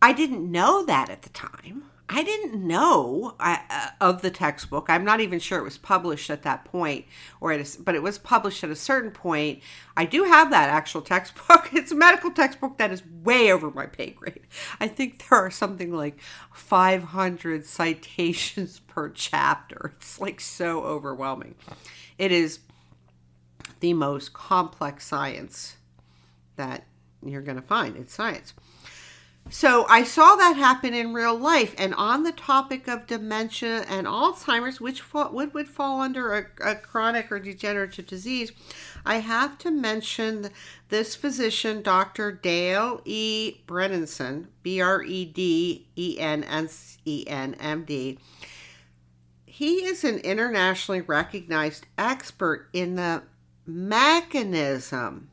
I 0.00 0.12
didn't 0.12 0.50
know 0.50 0.84
that 0.86 1.10
at 1.10 1.22
the 1.22 1.30
time. 1.30 1.84
I 2.10 2.22
didn't 2.22 2.66
know 2.66 3.34
uh, 3.38 3.58
of 4.00 4.22
the 4.22 4.30
textbook. 4.30 4.86
I'm 4.88 5.04
not 5.04 5.20
even 5.20 5.38
sure 5.38 5.58
it 5.58 5.64
was 5.64 5.76
published 5.76 6.30
at 6.30 6.42
that 6.42 6.64
point, 6.64 7.04
or 7.40 7.52
at 7.52 7.76
but 7.80 7.94
it 7.94 8.02
was 8.02 8.16
published 8.16 8.64
at 8.64 8.70
a 8.70 8.76
certain 8.76 9.10
point. 9.10 9.60
I 9.94 10.06
do 10.06 10.24
have 10.24 10.50
that 10.50 10.70
actual 10.70 11.02
textbook. 11.02 11.68
It's 11.78 11.92
a 11.92 11.94
medical 11.94 12.30
textbook 12.30 12.78
that 12.78 12.90
is 12.90 13.02
way 13.22 13.52
over 13.52 13.70
my 13.70 13.86
pay 13.86 14.10
grade. 14.10 14.46
I 14.80 14.88
think 14.88 15.28
there 15.28 15.38
are 15.38 15.50
something 15.50 15.92
like 15.92 16.18
500 16.52 17.66
citations 17.66 18.80
per 18.86 19.10
chapter. 19.10 19.92
It's 19.96 20.20
like 20.20 20.40
so 20.40 20.82
overwhelming. 20.82 21.54
It 22.16 22.32
is 22.32 22.60
the 23.80 23.92
most 23.92 24.32
complex 24.32 25.06
science 25.06 25.76
that 26.56 26.84
you're 27.24 27.42
going 27.42 27.60
to 27.60 27.66
find. 27.66 27.96
It's 27.96 28.14
science. 28.14 28.54
So 29.50 29.86
I 29.88 30.04
saw 30.04 30.36
that 30.36 30.56
happen 30.56 30.92
in 30.92 31.14
real 31.14 31.36
life. 31.36 31.74
And 31.78 31.94
on 31.94 32.22
the 32.22 32.32
topic 32.32 32.86
of 32.86 33.06
dementia 33.06 33.84
and 33.88 34.06
Alzheimer's, 34.06 34.80
which 34.80 35.14
would, 35.14 35.54
would 35.54 35.68
fall 35.68 36.00
under 36.00 36.34
a, 36.34 36.46
a 36.62 36.74
chronic 36.74 37.32
or 37.32 37.40
degenerative 37.40 38.06
disease, 38.06 38.52
I 39.06 39.16
have 39.16 39.56
to 39.58 39.70
mention 39.70 40.50
this 40.90 41.16
physician, 41.16 41.80
Dr. 41.80 42.30
Dale 42.30 43.00
E. 43.06 43.56
Bredesen, 43.66 44.48
B 44.62 44.82
R 44.82 45.02
E 45.02 45.24
D 45.24 45.88
E 45.96 46.16
N 46.18 46.44
S 46.44 46.98
E 47.06 47.24
N 47.26 47.54
M 47.54 47.84
D. 47.84 48.18
He 49.46 49.86
is 49.86 50.04
an 50.04 50.18
internationally 50.18 51.00
recognized 51.00 51.86
expert 51.96 52.68
in 52.74 52.96
the 52.96 53.22
mechanism 53.66 55.30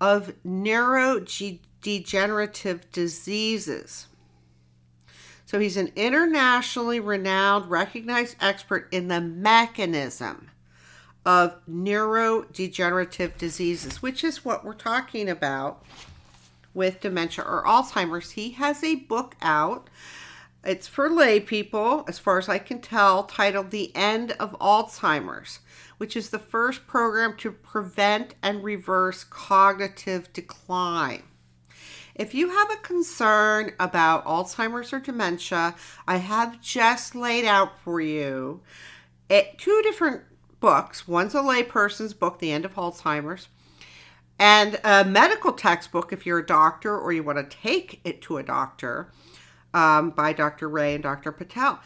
of 0.00 0.32
neurodegenerative 0.44 1.60
degenerative 1.82 2.90
diseases. 2.92 4.06
So 5.46 5.60
he's 5.60 5.76
an 5.76 5.92
internationally 5.94 6.98
renowned, 6.98 7.70
recognized 7.70 8.36
expert 8.40 8.88
in 8.90 9.08
the 9.08 9.20
mechanism 9.20 10.50
of 11.24 11.56
neurodegenerative 11.68 13.38
diseases, 13.38 14.02
which 14.02 14.24
is 14.24 14.44
what 14.44 14.64
we're 14.64 14.74
talking 14.74 15.28
about 15.28 15.84
with 16.74 17.00
dementia 17.00 17.44
or 17.44 17.64
Alzheimer's. 17.64 18.32
He 18.32 18.50
has 18.52 18.82
a 18.84 18.96
book 18.96 19.36
out. 19.40 19.88
It's 20.64 20.88
for 20.88 21.08
lay 21.08 21.38
people, 21.40 22.04
as 22.08 22.18
far 22.18 22.38
as 22.38 22.48
I 22.48 22.58
can 22.58 22.80
tell, 22.80 23.24
titled 23.24 23.70
The 23.70 23.94
End 23.94 24.32
of 24.32 24.58
Alzheimer's, 24.58 25.60
which 25.98 26.16
is 26.16 26.30
the 26.30 26.38
first 26.40 26.86
program 26.86 27.36
to 27.38 27.52
prevent 27.52 28.34
and 28.42 28.64
reverse 28.64 29.22
cognitive 29.22 30.32
decline. 30.32 31.22
If 32.16 32.34
you 32.34 32.48
have 32.48 32.70
a 32.70 32.76
concern 32.76 33.74
about 33.78 34.24
Alzheimer's 34.24 34.90
or 34.90 35.00
dementia, 35.00 35.74
I 36.08 36.16
have 36.16 36.62
just 36.62 37.14
laid 37.14 37.44
out 37.44 37.78
for 37.80 38.00
you 38.00 38.62
it, 39.28 39.58
two 39.58 39.82
different 39.82 40.22
books. 40.58 41.06
One's 41.06 41.34
a 41.34 41.40
layperson's 41.40 42.14
book, 42.14 42.38
The 42.38 42.52
End 42.52 42.64
of 42.64 42.74
Alzheimer's, 42.74 43.48
and 44.38 44.80
a 44.82 45.04
medical 45.04 45.52
textbook 45.52 46.10
if 46.10 46.24
you're 46.24 46.38
a 46.38 46.46
doctor 46.46 46.98
or 46.98 47.12
you 47.12 47.22
want 47.22 47.38
to 47.38 47.56
take 47.56 48.00
it 48.02 48.22
to 48.22 48.38
a 48.38 48.42
doctor 48.42 49.12
um, 49.74 50.08
by 50.08 50.32
Dr. 50.32 50.70
Rea 50.70 50.94
and 50.94 51.02
Dr. 51.02 51.32
Patel. 51.32 51.80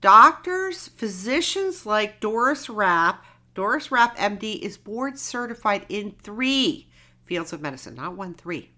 Doctors, 0.00 0.88
physicians 0.88 1.84
like 1.84 2.20
Doris 2.20 2.70
Rapp, 2.70 3.22
Doris 3.54 3.92
Rapp 3.92 4.16
MD 4.16 4.58
is 4.60 4.78
board 4.78 5.18
certified 5.18 5.84
in 5.90 6.12
three 6.22 6.88
fields 7.26 7.52
of 7.52 7.60
medicine, 7.60 7.96
not 7.96 8.16
one, 8.16 8.32
three. 8.32 8.70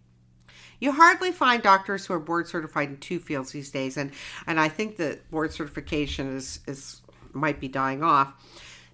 You 0.79 0.93
hardly 0.93 1.33
find 1.33 1.63
doctors 1.63 2.07
who 2.07 2.15
are 2.15 2.21
board 2.21 2.49
certified 2.49 2.89
in 2.91 2.97
two 2.99 3.19
fields 3.19 3.53
these 3.53 3.71
days, 3.71 3.97
and, 3.97 4.13
and 4.47 4.61
I 4.61 4.69
think 4.69 4.97
that 4.97 5.31
board 5.31 5.53
certification 5.53 6.37
is, 6.37 6.61
is 6.67 7.03
might 7.33 7.61
be 7.61 7.69
dying 7.69 8.03
off. 8.03 8.35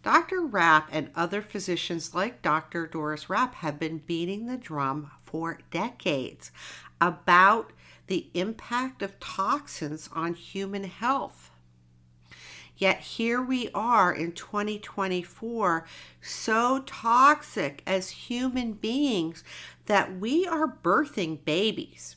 Dr. 0.02 0.42
Rapp 0.42 0.88
and 0.90 1.10
other 1.14 1.42
physicians 1.42 2.14
like 2.14 2.42
Dr. 2.42 2.86
Doris 2.88 3.30
Rapp 3.30 3.54
have 3.56 3.78
been 3.78 3.98
beating 3.98 4.46
the 4.46 4.56
drum 4.56 5.12
for 5.24 5.60
decades 5.70 6.50
about 7.00 7.72
the 8.08 8.28
impact 8.34 9.00
of 9.00 9.18
toxins 9.20 10.08
on 10.12 10.34
human 10.34 10.84
health. 10.84 11.50
Yet 12.76 12.98
here 12.98 13.40
we 13.40 13.70
are 13.74 14.12
in 14.12 14.32
2024, 14.32 15.86
so 16.20 16.82
toxic 16.84 17.80
as 17.86 18.10
human 18.10 18.72
beings 18.72 19.44
that 19.86 20.18
we 20.18 20.46
are 20.46 20.78
birthing 20.82 21.44
babies 21.44 22.16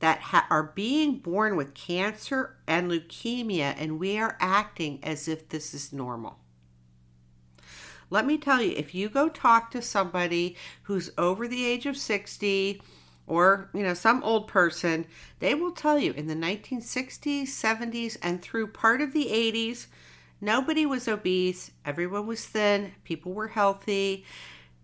that 0.00 0.20
ha- 0.20 0.46
are 0.50 0.72
being 0.74 1.18
born 1.18 1.56
with 1.56 1.74
cancer 1.74 2.56
and 2.66 2.90
leukemia, 2.90 3.74
and 3.78 3.98
we 3.98 4.18
are 4.18 4.36
acting 4.40 4.98
as 5.02 5.28
if 5.28 5.48
this 5.48 5.72
is 5.72 5.92
normal. 5.92 6.38
Let 8.10 8.26
me 8.26 8.36
tell 8.36 8.60
you, 8.60 8.74
if 8.76 8.94
you 8.94 9.08
go 9.08 9.28
talk 9.28 9.70
to 9.70 9.80
somebody 9.80 10.56
who's 10.82 11.10
over 11.16 11.48
the 11.48 11.64
age 11.64 11.86
of 11.86 11.96
60 11.96 12.82
or, 13.26 13.70
you 13.72 13.82
know, 13.82 13.94
some 13.94 14.22
old 14.22 14.46
person, 14.46 15.06
they 15.38 15.54
will 15.54 15.72
tell 15.72 15.98
you 15.98 16.12
in 16.12 16.26
the 16.26 16.34
1960s, 16.34 17.44
70s, 17.44 18.18
and 18.22 18.42
through 18.42 18.66
part 18.68 19.00
of 19.00 19.14
the 19.14 19.26
80s, 19.26 19.86
nobody 20.40 20.84
was 20.84 21.08
obese, 21.08 21.70
everyone 21.84 22.26
was 22.26 22.44
thin, 22.44 22.92
people 23.04 23.32
were 23.32 23.48
healthy. 23.48 24.26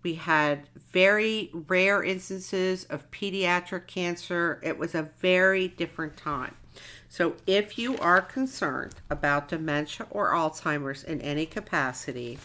We 0.03 0.15
had 0.15 0.67
very 0.91 1.51
rare 1.53 2.03
instances 2.03 2.85
of 2.85 3.09
pediatric 3.11 3.87
cancer. 3.87 4.59
It 4.63 4.77
was 4.77 4.95
a 4.95 5.09
very 5.19 5.67
different 5.67 6.17
time. 6.17 6.55
So, 7.09 7.35
if 7.45 7.77
you 7.77 7.97
are 7.97 8.21
concerned 8.21 8.95
about 9.09 9.49
dementia 9.49 10.07
or 10.09 10.31
Alzheimer's 10.31 11.03
in 11.03 11.19
any 11.21 11.45
capacity, 11.45 12.39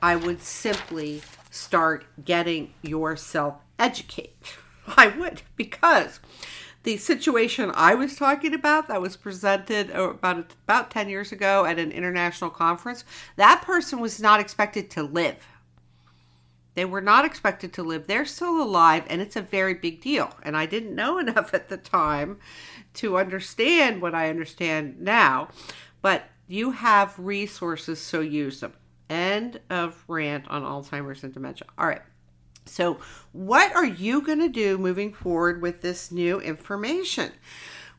I 0.00 0.14
would 0.14 0.40
simply 0.40 1.22
start 1.50 2.06
getting 2.24 2.74
yourself 2.82 3.56
educated. 3.78 4.32
I 4.96 5.08
would, 5.08 5.42
because 5.56 6.20
the 6.84 6.96
situation 6.96 7.72
I 7.74 7.94
was 7.94 8.16
talking 8.16 8.54
about 8.54 8.88
that 8.88 9.02
was 9.02 9.16
presented 9.16 9.90
about 9.90 10.52
about 10.64 10.90
10 10.90 11.08
years 11.08 11.32
ago 11.32 11.64
at 11.64 11.78
an 11.78 11.90
international 11.90 12.50
conference, 12.50 13.04
that 13.36 13.62
person 13.62 13.98
was 14.00 14.20
not 14.20 14.40
expected 14.40 14.90
to 14.90 15.02
live. 15.02 15.36
They 16.78 16.84
were 16.84 17.00
not 17.00 17.24
expected 17.24 17.72
to 17.72 17.82
live. 17.82 18.06
They're 18.06 18.24
still 18.24 18.62
alive, 18.62 19.02
and 19.08 19.20
it's 19.20 19.34
a 19.34 19.42
very 19.42 19.74
big 19.74 20.00
deal. 20.00 20.32
And 20.44 20.56
I 20.56 20.64
didn't 20.64 20.94
know 20.94 21.18
enough 21.18 21.52
at 21.52 21.68
the 21.68 21.76
time 21.76 22.38
to 22.94 23.18
understand 23.18 24.00
what 24.00 24.14
I 24.14 24.30
understand 24.30 25.00
now. 25.00 25.48
But 26.02 26.26
you 26.46 26.70
have 26.70 27.18
resources, 27.18 28.00
so 28.00 28.20
use 28.20 28.60
them. 28.60 28.74
End 29.10 29.58
of 29.68 30.04
rant 30.06 30.46
on 30.46 30.62
Alzheimer's 30.62 31.24
and 31.24 31.34
dementia. 31.34 31.66
All 31.76 31.88
right. 31.88 32.02
So, 32.64 33.00
what 33.32 33.74
are 33.74 33.84
you 33.84 34.22
going 34.22 34.38
to 34.38 34.48
do 34.48 34.78
moving 34.78 35.12
forward 35.12 35.60
with 35.60 35.80
this 35.80 36.12
new 36.12 36.40
information? 36.40 37.32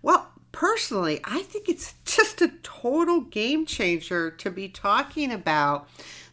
Well, 0.02 0.32
personally, 0.54 1.20
I 1.26 1.42
think 1.42 1.68
it's 1.68 1.96
just 2.06 2.42
a 2.42 2.54
total 2.64 3.20
game 3.20 3.66
changer 3.66 4.32
to 4.32 4.50
be 4.50 4.70
talking 4.70 5.34
about 5.34 5.90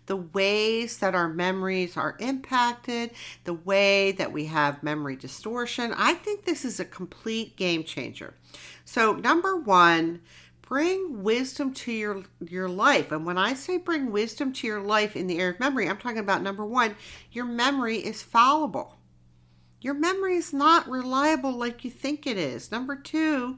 the 0.07 0.17
ways 0.17 0.99
that 0.99 1.15
our 1.15 1.29
memories 1.29 1.97
are 1.97 2.17
impacted, 2.21 3.11
the 3.45 3.55
way 3.55 4.13
that 4.13 4.33
we 4.33 4.47
have 4.47 4.83
memory 4.83 5.17
distortion. 5.17 5.93
I 5.97 6.15
think 6.15 6.45
this 6.45 6.65
is 6.65 6.81
a 6.81 6.85
complete 6.85 7.57
game 7.57 7.85
changer. 7.85 8.35
So, 8.85 9.15
number 9.15 9.57
one, 9.57 10.21
bring 10.63 11.23
wisdom 11.23 11.73
to 11.73 11.93
your 11.93 12.25
your 12.41 12.69
life 12.69 13.13
and 13.13 13.25
when 13.25 13.39
i 13.39 13.55
say 13.55 13.77
bring 13.77 14.11
wisdom 14.11 14.53
to 14.53 14.67
your 14.67 14.81
life 14.81 15.15
in 15.15 15.29
the 15.29 15.39
area 15.39 15.55
of 15.55 15.61
memory 15.61 15.89
i'm 15.89 15.97
talking 15.97 16.19
about 16.19 16.43
number 16.43 16.67
one 16.67 16.97
your 17.31 17.45
memory 17.45 17.99
is 17.99 18.21
fallible 18.21 18.97
your 19.81 19.95
memory 19.95 20.35
is 20.35 20.53
not 20.53 20.89
reliable 20.89 21.53
like 21.53 21.85
you 21.85 21.91
think 21.91 22.27
it 22.27 22.37
is 22.37 22.73
number 22.73 22.97
two 22.97 23.57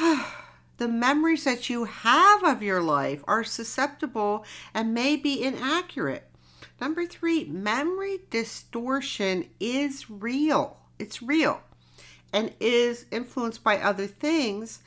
the 0.76 0.88
memories 0.88 1.44
that 1.44 1.70
you 1.70 1.84
have 1.84 2.42
of 2.44 2.62
your 2.62 2.80
life 2.80 3.22
are 3.26 3.44
susceptible 3.44 4.44
and 4.72 4.94
may 4.94 5.16
be 5.16 5.42
inaccurate 5.42 6.24
number 6.80 7.06
three 7.06 7.44
memory 7.44 8.20
distortion 8.30 9.48
is 9.60 10.10
real 10.10 10.76
it's 10.98 11.22
real 11.22 11.60
and 12.32 12.52
is 12.58 13.06
influenced 13.10 13.62
by 13.62 13.78
other 13.78 14.06
things 14.06 14.80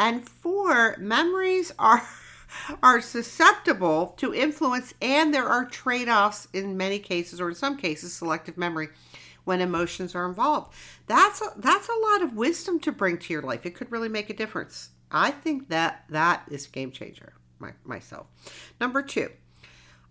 and 0.00 0.26
four, 0.26 0.96
memories 0.98 1.72
are 1.78 2.02
are 2.82 3.00
susceptible 3.00 4.14
to 4.16 4.34
influence 4.34 4.94
and 5.00 5.32
there 5.32 5.46
are 5.46 5.66
trade-offs 5.66 6.48
in 6.52 6.76
many 6.76 6.98
cases 6.98 7.40
or 7.40 7.50
in 7.50 7.54
some 7.54 7.76
cases 7.76 8.14
selective 8.14 8.56
memory 8.56 8.88
when 9.44 9.60
emotions 9.60 10.14
are 10.14 10.26
involved. 10.26 10.74
That's 11.06 11.40
a, 11.42 11.52
that's 11.56 11.88
a 11.88 12.00
lot 12.10 12.22
of 12.22 12.34
wisdom 12.34 12.80
to 12.80 12.92
bring 12.92 13.18
to 13.18 13.32
your 13.32 13.42
life. 13.42 13.66
It 13.66 13.74
could 13.76 13.92
really 13.92 14.08
make 14.08 14.30
a 14.30 14.34
difference. 14.34 14.88
I 15.10 15.30
think 15.30 15.68
that 15.68 16.04
that 16.08 16.44
is 16.50 16.66
game 16.66 16.90
changer 16.90 17.32
my, 17.58 17.72
myself. 17.84 18.26
Number 18.80 19.02
2. 19.02 19.28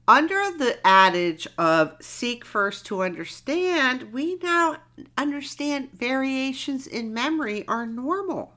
Under 0.08 0.58
the 0.58 0.80
adage 0.86 1.48
of 1.58 1.96
seek 2.02 2.44
first 2.44 2.88
to 2.88 3.04
understand, 3.04 4.12
we 4.12 4.38
now 4.38 4.78
understand 5.18 5.92
variations 5.94 6.88
in 6.88 7.14
memory 7.14 7.68
are 7.68 7.86
normal 7.86 8.54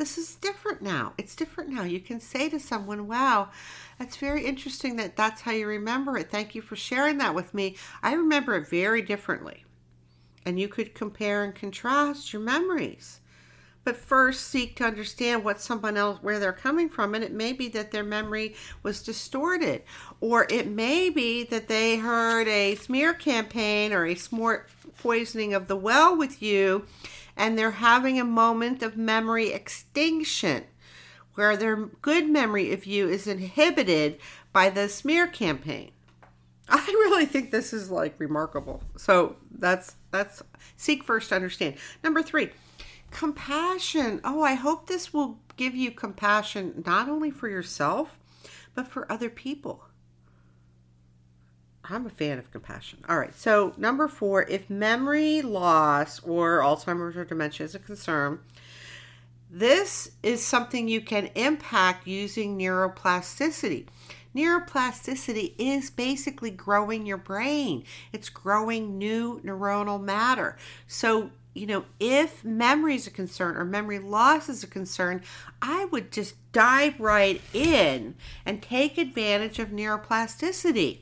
this 0.00 0.16
is 0.16 0.36
different 0.36 0.80
now. 0.80 1.12
It's 1.18 1.36
different 1.36 1.68
now. 1.68 1.82
You 1.82 2.00
can 2.00 2.20
say 2.20 2.48
to 2.48 2.58
someone, 2.58 3.06
wow, 3.06 3.50
that's 3.98 4.16
very 4.16 4.46
interesting 4.46 4.96
that 4.96 5.14
that's 5.14 5.42
how 5.42 5.52
you 5.52 5.66
remember 5.66 6.16
it. 6.16 6.30
Thank 6.30 6.54
you 6.54 6.62
for 6.62 6.74
sharing 6.74 7.18
that 7.18 7.34
with 7.34 7.52
me. 7.52 7.76
I 8.02 8.14
remember 8.14 8.54
it 8.54 8.66
very 8.66 9.02
differently. 9.02 9.66
And 10.46 10.58
you 10.58 10.68
could 10.68 10.94
compare 10.94 11.44
and 11.44 11.54
contrast 11.54 12.32
your 12.32 12.40
memories. 12.40 13.20
But 13.82 13.96
first, 13.96 14.48
seek 14.48 14.76
to 14.76 14.84
understand 14.84 15.42
what 15.42 15.60
someone 15.60 15.96
else, 15.96 16.18
where 16.22 16.38
they're 16.38 16.52
coming 16.52 16.88
from. 16.88 17.14
And 17.14 17.24
it 17.24 17.32
may 17.32 17.52
be 17.52 17.68
that 17.68 17.90
their 17.90 18.04
memory 18.04 18.54
was 18.82 19.02
distorted, 19.02 19.82
or 20.20 20.46
it 20.50 20.68
may 20.68 21.08
be 21.08 21.44
that 21.44 21.68
they 21.68 21.96
heard 21.96 22.46
a 22.46 22.74
smear 22.74 23.14
campaign 23.14 23.92
or 23.92 24.06
a 24.06 24.14
smart 24.14 24.68
poisoning 24.98 25.54
of 25.54 25.66
the 25.66 25.76
well 25.76 26.16
with 26.16 26.42
you 26.42 26.86
and 27.40 27.58
they're 27.58 27.70
having 27.70 28.20
a 28.20 28.24
moment 28.24 28.82
of 28.82 28.98
memory 28.98 29.50
extinction 29.50 30.64
where 31.34 31.56
their 31.56 31.76
good 31.76 32.28
memory 32.28 32.70
of 32.70 32.84
you 32.84 33.08
is 33.08 33.26
inhibited 33.26 34.18
by 34.52 34.68
the 34.68 34.88
smear 34.90 35.26
campaign. 35.26 35.90
I 36.68 36.84
really 36.86 37.24
think 37.24 37.50
this 37.50 37.72
is 37.72 37.90
like 37.90 38.14
remarkable. 38.18 38.82
So 38.98 39.36
that's 39.50 39.96
that's 40.10 40.42
seek 40.76 41.02
first 41.02 41.30
to 41.30 41.36
understand. 41.36 41.76
Number 42.04 42.22
3, 42.22 42.50
compassion. 43.10 44.20
Oh, 44.24 44.42
I 44.42 44.54
hope 44.54 44.86
this 44.86 45.12
will 45.12 45.38
give 45.56 45.74
you 45.74 45.90
compassion 45.90 46.82
not 46.86 47.08
only 47.08 47.30
for 47.30 47.48
yourself 47.48 48.16
but 48.74 48.88
for 48.88 49.10
other 49.10 49.30
people. 49.30 49.84
I'm 51.84 52.06
a 52.06 52.10
fan 52.10 52.38
of 52.38 52.50
compassion. 52.52 53.00
All 53.08 53.18
right. 53.18 53.34
So, 53.34 53.72
number 53.76 54.06
four, 54.06 54.44
if 54.44 54.70
memory 54.70 55.42
loss 55.42 56.20
or 56.20 56.60
Alzheimer's 56.60 57.16
or 57.16 57.24
dementia 57.24 57.64
is 57.64 57.74
a 57.74 57.80
concern, 57.80 58.38
this 59.50 60.12
is 60.22 60.44
something 60.44 60.86
you 60.86 61.00
can 61.00 61.30
impact 61.34 62.06
using 62.06 62.56
neuroplasticity. 62.56 63.86
Neuroplasticity 64.36 65.54
is 65.58 65.90
basically 65.90 66.52
growing 66.52 67.04
your 67.04 67.16
brain, 67.16 67.82
it's 68.12 68.28
growing 68.28 68.96
new 68.96 69.40
neuronal 69.40 70.00
matter. 70.00 70.56
So, 70.86 71.30
you 71.54 71.66
know, 71.66 71.84
if 71.98 72.44
memory 72.44 72.94
is 72.94 73.06
a 73.06 73.10
concern 73.10 73.56
or 73.56 73.64
memory 73.64 73.98
loss 73.98 74.48
is 74.48 74.62
a 74.62 74.68
concern, 74.68 75.22
I 75.60 75.86
would 75.86 76.12
just 76.12 76.34
dive 76.52 77.00
right 77.00 77.40
in 77.52 78.14
and 78.46 78.62
take 78.62 78.98
advantage 78.98 79.58
of 79.58 79.68
neuroplasticity 79.68 80.98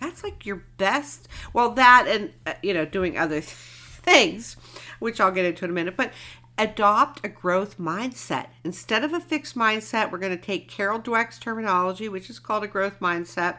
that's 0.00 0.22
like 0.22 0.46
your 0.46 0.62
best 0.76 1.28
well 1.52 1.70
that 1.70 2.06
and 2.08 2.32
uh, 2.46 2.54
you 2.62 2.72
know 2.72 2.84
doing 2.84 3.18
other 3.18 3.40
things, 4.08 4.56
which 4.98 5.20
I'll 5.20 5.30
get 5.32 5.44
into 5.44 5.64
in 5.64 5.70
a 5.70 5.74
minute. 5.74 5.96
But 5.96 6.12
adopt 6.58 7.24
a 7.24 7.28
growth 7.28 7.78
mindset. 7.78 8.48
Instead 8.64 9.04
of 9.04 9.12
a 9.12 9.20
fixed 9.20 9.56
mindset, 9.56 10.10
we're 10.10 10.18
going 10.18 10.36
to 10.36 10.44
take 10.44 10.68
Carol 10.68 10.98
Dweck's 10.98 11.38
terminology, 11.38 12.08
which 12.08 12.28
is 12.28 12.40
called 12.40 12.64
a 12.64 12.68
growth 12.68 12.98
mindset, 12.98 13.58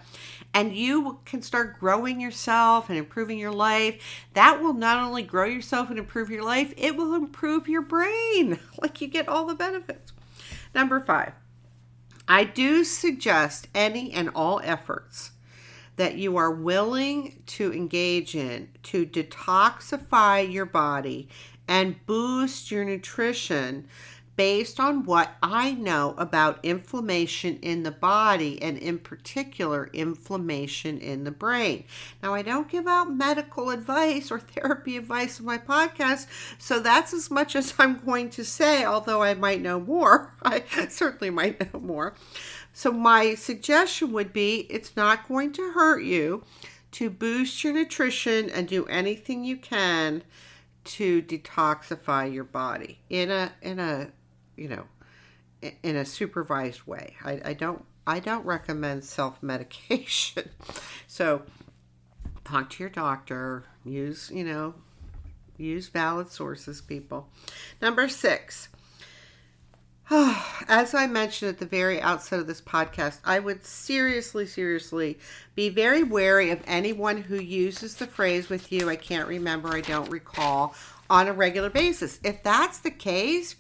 and 0.54 0.76
you 0.76 1.20
can 1.26 1.42
start 1.42 1.80
growing 1.80 2.20
yourself 2.20 2.90
and 2.90 2.98
improving 2.98 3.40
your 3.40 3.52
life. 3.52 4.04
That 4.34 4.62
will 4.62 4.74
not 4.74 4.98
only 4.98 5.24
grow 5.24 5.46
yourself 5.46 5.90
and 5.90 5.98
improve 5.98 6.30
your 6.30 6.44
life, 6.44 6.74
it 6.76 6.96
will 6.98 7.16
improve 7.16 7.68
your 7.68 7.82
brain. 7.82 8.60
Like 8.82 9.02
you 9.02 9.08
get 9.08 9.28
all 9.28 9.46
the 9.46 9.56
benefits. 9.56 10.14
Number 10.74 11.02
five, 11.02 11.34
I 12.28 12.46
do 12.46 12.86
suggest 12.86 13.68
any 13.76 14.14
and 14.14 14.30
all 14.34 14.62
efforts 14.64 15.32
that 15.98 16.16
you 16.16 16.38
are 16.38 16.50
willing 16.50 17.44
to 17.46 17.74
engage 17.74 18.36
in 18.36 18.70
to 18.84 19.06
detoxify 19.06 20.50
your 20.50 20.66
body 20.66 21.28
and 21.70 22.04
boost 22.08 22.72
your 22.72 22.84
nutrition 22.84 23.88
based 24.36 24.80
on 24.80 25.04
what 25.04 25.36
I 25.44 25.74
know 25.74 26.16
about 26.18 26.64
inflammation 26.64 27.60
in 27.62 27.84
the 27.84 27.92
body 27.92 28.60
and, 28.62 28.78
in 28.78 28.98
particular, 28.98 29.90
inflammation 29.94 30.98
in 30.98 31.26
the 31.26 31.32
brain. 31.32 31.84
Now, 32.24 32.34
I 32.34 32.42
don't 32.42 32.70
give 32.70 32.88
out 32.88 33.14
medical 33.14 33.70
advice 33.70 34.32
or 34.32 34.40
therapy 34.40 34.98
advice 34.98 35.40
in 35.40 35.46
my 35.46 35.58
podcast, 35.58 36.26
so 36.58 36.80
that's 36.80 37.14
as 37.14 37.30
much 37.30 37.56
as 37.56 37.74
I'm 37.78 38.00
going 38.00 38.30
to 38.32 38.44
say, 38.44 38.84
although 38.84 39.22
I 39.22 39.34
might 39.36 39.62
know 39.62 39.80
more. 39.80 40.34
I 40.42 40.64
certainly 40.90 41.30
might 41.30 41.74
know 41.74 41.80
more. 41.80 42.16
So, 42.74 42.92
my 42.92 43.36
suggestion 43.36 44.12
would 44.14 44.34
be 44.34 44.68
it's 44.70 44.96
not 44.96 45.28
going 45.28 45.52
to 45.54 45.74
hurt 45.74 46.04
you 46.04 46.44
to 46.94 47.10
boost 47.10 47.64
your 47.64 47.74
nutrition 47.74 48.50
and 48.50 48.68
do 48.68 48.86
anything 48.86 49.44
you 49.44 49.58
can 49.58 50.24
to 50.90 51.22
detoxify 51.22 52.34
your 52.34 52.44
body 52.44 53.00
in 53.10 53.30
a 53.30 53.52
in 53.62 53.80
a 53.80 54.10
you 54.56 54.68
know 54.68 54.86
in 55.84 55.96
a 55.96 56.06
supervised 56.06 56.84
way. 56.88 57.16
I, 57.24 57.42
I 57.46 57.54
don't 57.54 57.86
I 58.08 58.20
don't 58.20 58.46
recommend 58.46 59.04
self 59.04 59.42
medication. 59.44 60.50
so 61.08 61.44
talk 62.44 62.72
to 62.72 62.84
your 62.84 62.90
doctor. 62.90 63.66
Use 63.86 64.32
you 64.34 64.44
know 64.44 64.74
use 65.58 65.90
valid 65.90 66.32
sources, 66.32 66.82
people. 66.82 67.30
Number 67.82 68.10
six. 68.10 68.70
As 70.68 70.96
I 70.96 71.06
mentioned 71.06 71.50
at 71.50 71.60
the 71.60 71.68
very 71.68 72.02
outset 72.02 72.40
of 72.40 72.48
this 72.48 72.62
podcast, 72.62 73.20
I 73.24 73.38
would 73.38 73.64
seriously, 73.64 74.48
seriously 74.48 75.20
be 75.54 75.70
very 75.70 76.02
wary 76.02 76.50
of 76.50 76.64
anyone 76.66 77.22
who 77.22 77.40
uses 77.40 77.94
the 77.94 78.08
phrase 78.08 78.50
with 78.50 78.72
you, 78.72 78.90
I 78.90 78.96
can't 78.96 79.28
remember, 79.28 79.70
I 79.70 79.82
don't 79.82 80.10
recall, 80.10 80.74
on 81.12 81.28
a 81.28 81.34
regular 81.34 81.70
basis. 81.70 82.20
If 82.24 82.42
that's 82.42 82.80
the 82.80 82.90
case, 82.90 83.56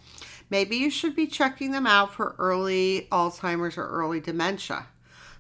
maybe 0.50 0.76
you 0.78 0.90
should 0.90 1.16
be 1.16 1.28
checking 1.28 1.70
them 1.70 1.86
out 1.86 2.16
for 2.16 2.36
early 2.40 3.08
Alzheimer's 3.12 3.78
or 3.78 3.88
early 3.88 4.20
dementia 4.20 4.88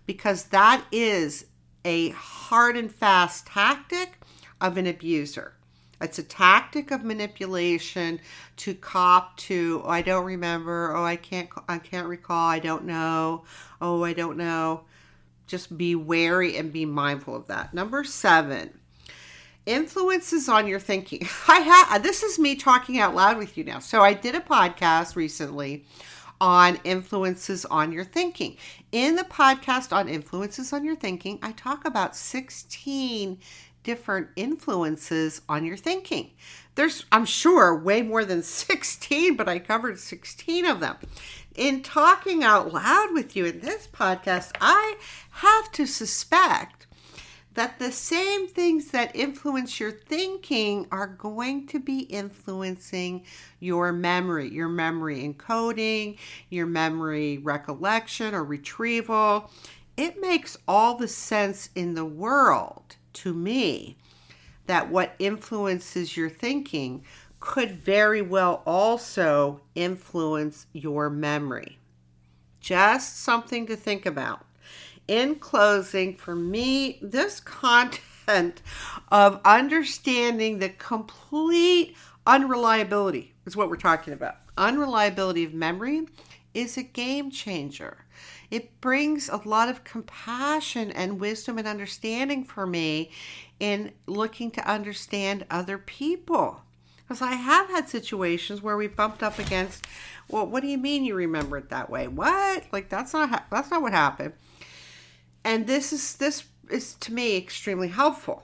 because 0.06 0.46
that 0.46 0.86
is 0.92 1.48
a 1.86 2.10
hard 2.10 2.78
and 2.78 2.92
fast 2.92 3.48
tactic 3.48 4.22
of 4.62 4.78
an 4.78 4.86
abuser. 4.86 5.54
It's 6.02 6.20
a 6.20 6.24
tactic 6.24 6.92
of 6.92 7.04
manipulation 7.04 8.20
to 8.58 8.74
cop 8.74 9.36
to 9.38 9.82
oh, 9.84 9.90
I 9.90 10.02
don't 10.02 10.26
remember, 10.26 10.96
oh 10.96 11.04
I 11.04 11.16
can't 11.16 11.50
I 11.68 11.78
can't 11.78 12.08
recall, 12.08 12.48
I 12.48 12.60
don't 12.60 12.86
know, 12.86 13.44
oh 13.82 14.04
I 14.04 14.14
don't 14.14 14.38
know. 14.38 14.82
Just 15.48 15.78
be 15.78 15.96
wary 15.96 16.58
and 16.58 16.72
be 16.72 16.86
mindful 16.86 17.36
of 17.36 17.48
that. 17.48 17.74
Number 17.74 18.04
7. 18.04 18.70
Influences 19.66 20.48
on 20.48 20.68
your 20.68 20.80
thinking. 20.80 21.28
I 21.48 21.60
have 21.60 22.04
this 22.04 22.24
is 22.24 22.40
me 22.40 22.56
talking 22.56 23.00
out 23.00 23.16
loud 23.16 23.38
with 23.38 23.58
you 23.58 23.64
now. 23.64 23.80
So 23.80 24.02
I 24.02 24.14
did 24.14 24.36
a 24.36 24.42
podcast 24.42 25.16
recently 25.16 25.86
on 26.42 26.80
influences 26.84 27.66
on 27.66 27.92
your 27.92 28.04
thinking. 28.04 28.58
In 28.92 29.16
the 29.16 29.24
podcast 29.24 29.92
on 29.92 30.08
influences 30.08 30.72
on 30.72 30.86
your 30.86 30.96
thinking, 30.96 31.40
I 31.42 31.52
talk 31.52 31.86
about 31.86 32.16
16 32.16 33.40
different 33.84 34.28
influences 34.36 35.42
on 35.48 35.66
your 35.66 35.78
thinking. 35.78 36.32
There's, 36.76 37.06
I'm 37.12 37.26
sure, 37.26 37.78
way 37.78 38.02
more 38.02 38.24
than 38.26 38.44
16, 38.44 39.36
but 39.36 39.50
I 39.50 39.60
covered 39.60 40.00
16 40.00 40.66
of 40.66 40.80
them. 40.80 40.98
In 41.56 41.82
talking 41.82 42.44
out 42.44 42.74
loud 42.74 43.14
with 43.14 43.36
you 43.36 43.46
in 43.46 43.60
this 43.60 43.88
podcast, 43.88 44.52
I 44.62 44.96
have 45.32 45.72
to 45.74 45.86
suspect 45.86 46.88
that 47.56 47.80
the 47.80 47.92
same 47.92 48.48
things 48.48 48.92
that 48.92 49.16
influence 49.16 49.80
your 49.80 49.92
thinking 49.92 50.88
are 50.92 51.08
going 51.08 51.68
to 51.68 51.80
be 51.80 52.00
influencing 52.02 53.26
your 53.60 53.92
memory, 53.92 54.50
your 54.50 54.70
memory 54.70 55.28
encoding, 55.28 56.18
your 56.50 56.68
memory 56.68 57.40
recollection 57.40 58.34
or 58.34 58.44
retrieval. 58.44 59.52
It 59.98 60.22
makes 60.22 60.58
all 60.68 60.96
the 60.96 61.10
sense 61.10 61.70
in 61.76 61.96
the 61.96 62.06
world 62.06 62.96
to 63.14 63.34
me 63.34 63.98
that 64.68 64.90
what 64.90 65.16
influences 65.20 66.16
your 66.16 66.30
thinking 66.30 67.04
could 67.40 67.72
very 67.72 68.22
well 68.22 68.62
also 68.66 69.62
influence 69.76 70.68
your 70.74 71.10
memory. 71.10 71.78
Just 72.60 73.20
something 73.20 73.66
to 73.68 73.76
think 73.76 74.06
about. 74.06 74.46
In 75.08 75.36
closing, 75.36 76.16
for 76.16 76.36
me, 76.36 77.00
this 77.02 77.40
content 77.40 78.62
of 79.12 79.40
understanding 79.44 80.60
the 80.60 80.70
complete 80.70 81.96
unreliability 82.28 83.34
is 83.46 83.56
what 83.56 83.70
we're 83.70 83.78
talking 83.78 84.14
about. 84.14 84.36
Unreliability 84.58 85.46
of 85.46 85.54
memory 85.54 86.06
is 86.54 86.78
a 86.78 86.84
game 86.84 87.32
changer. 87.32 88.06
It 88.52 88.82
brings 88.82 89.30
a 89.30 89.38
lot 89.38 89.70
of 89.70 89.84
compassion 89.84 90.92
and 90.92 91.20
wisdom 91.20 91.58
and 91.58 91.68
understanding 91.68 92.44
for 92.44 92.66
me 92.66 93.12
in 93.60 93.92
looking 94.08 94.52
to 94.52 94.68
understand 94.68 95.46
other 95.50 95.78
people. 95.78 96.62
Because 96.98 97.22
I 97.22 97.34
have 97.34 97.70
had 97.70 97.90
situations 97.90 98.62
where 98.62 98.78
we 98.78 98.88
bumped 98.88 99.24
up 99.24 99.40
against, 99.40 99.88
well, 100.28 100.46
what 100.46 100.62
do 100.62 100.68
you 100.68 100.78
mean 100.78 101.06
you 101.06 101.16
remember 101.16 101.58
it 101.58 101.70
that 101.70 101.90
way? 101.90 102.08
What? 102.08 102.64
Like 102.72 102.90
that's 102.90 103.14
not 103.14 103.46
that's 103.50 103.72
not 103.72 103.82
what 103.82 103.94
happened. 103.94 104.34
And 105.44 105.66
this 105.66 105.92
is 105.92 106.16
this 106.18 106.44
is 106.70 106.94
to 106.96 107.14
me 107.14 107.38
extremely 107.38 107.88
helpful. 107.88 108.44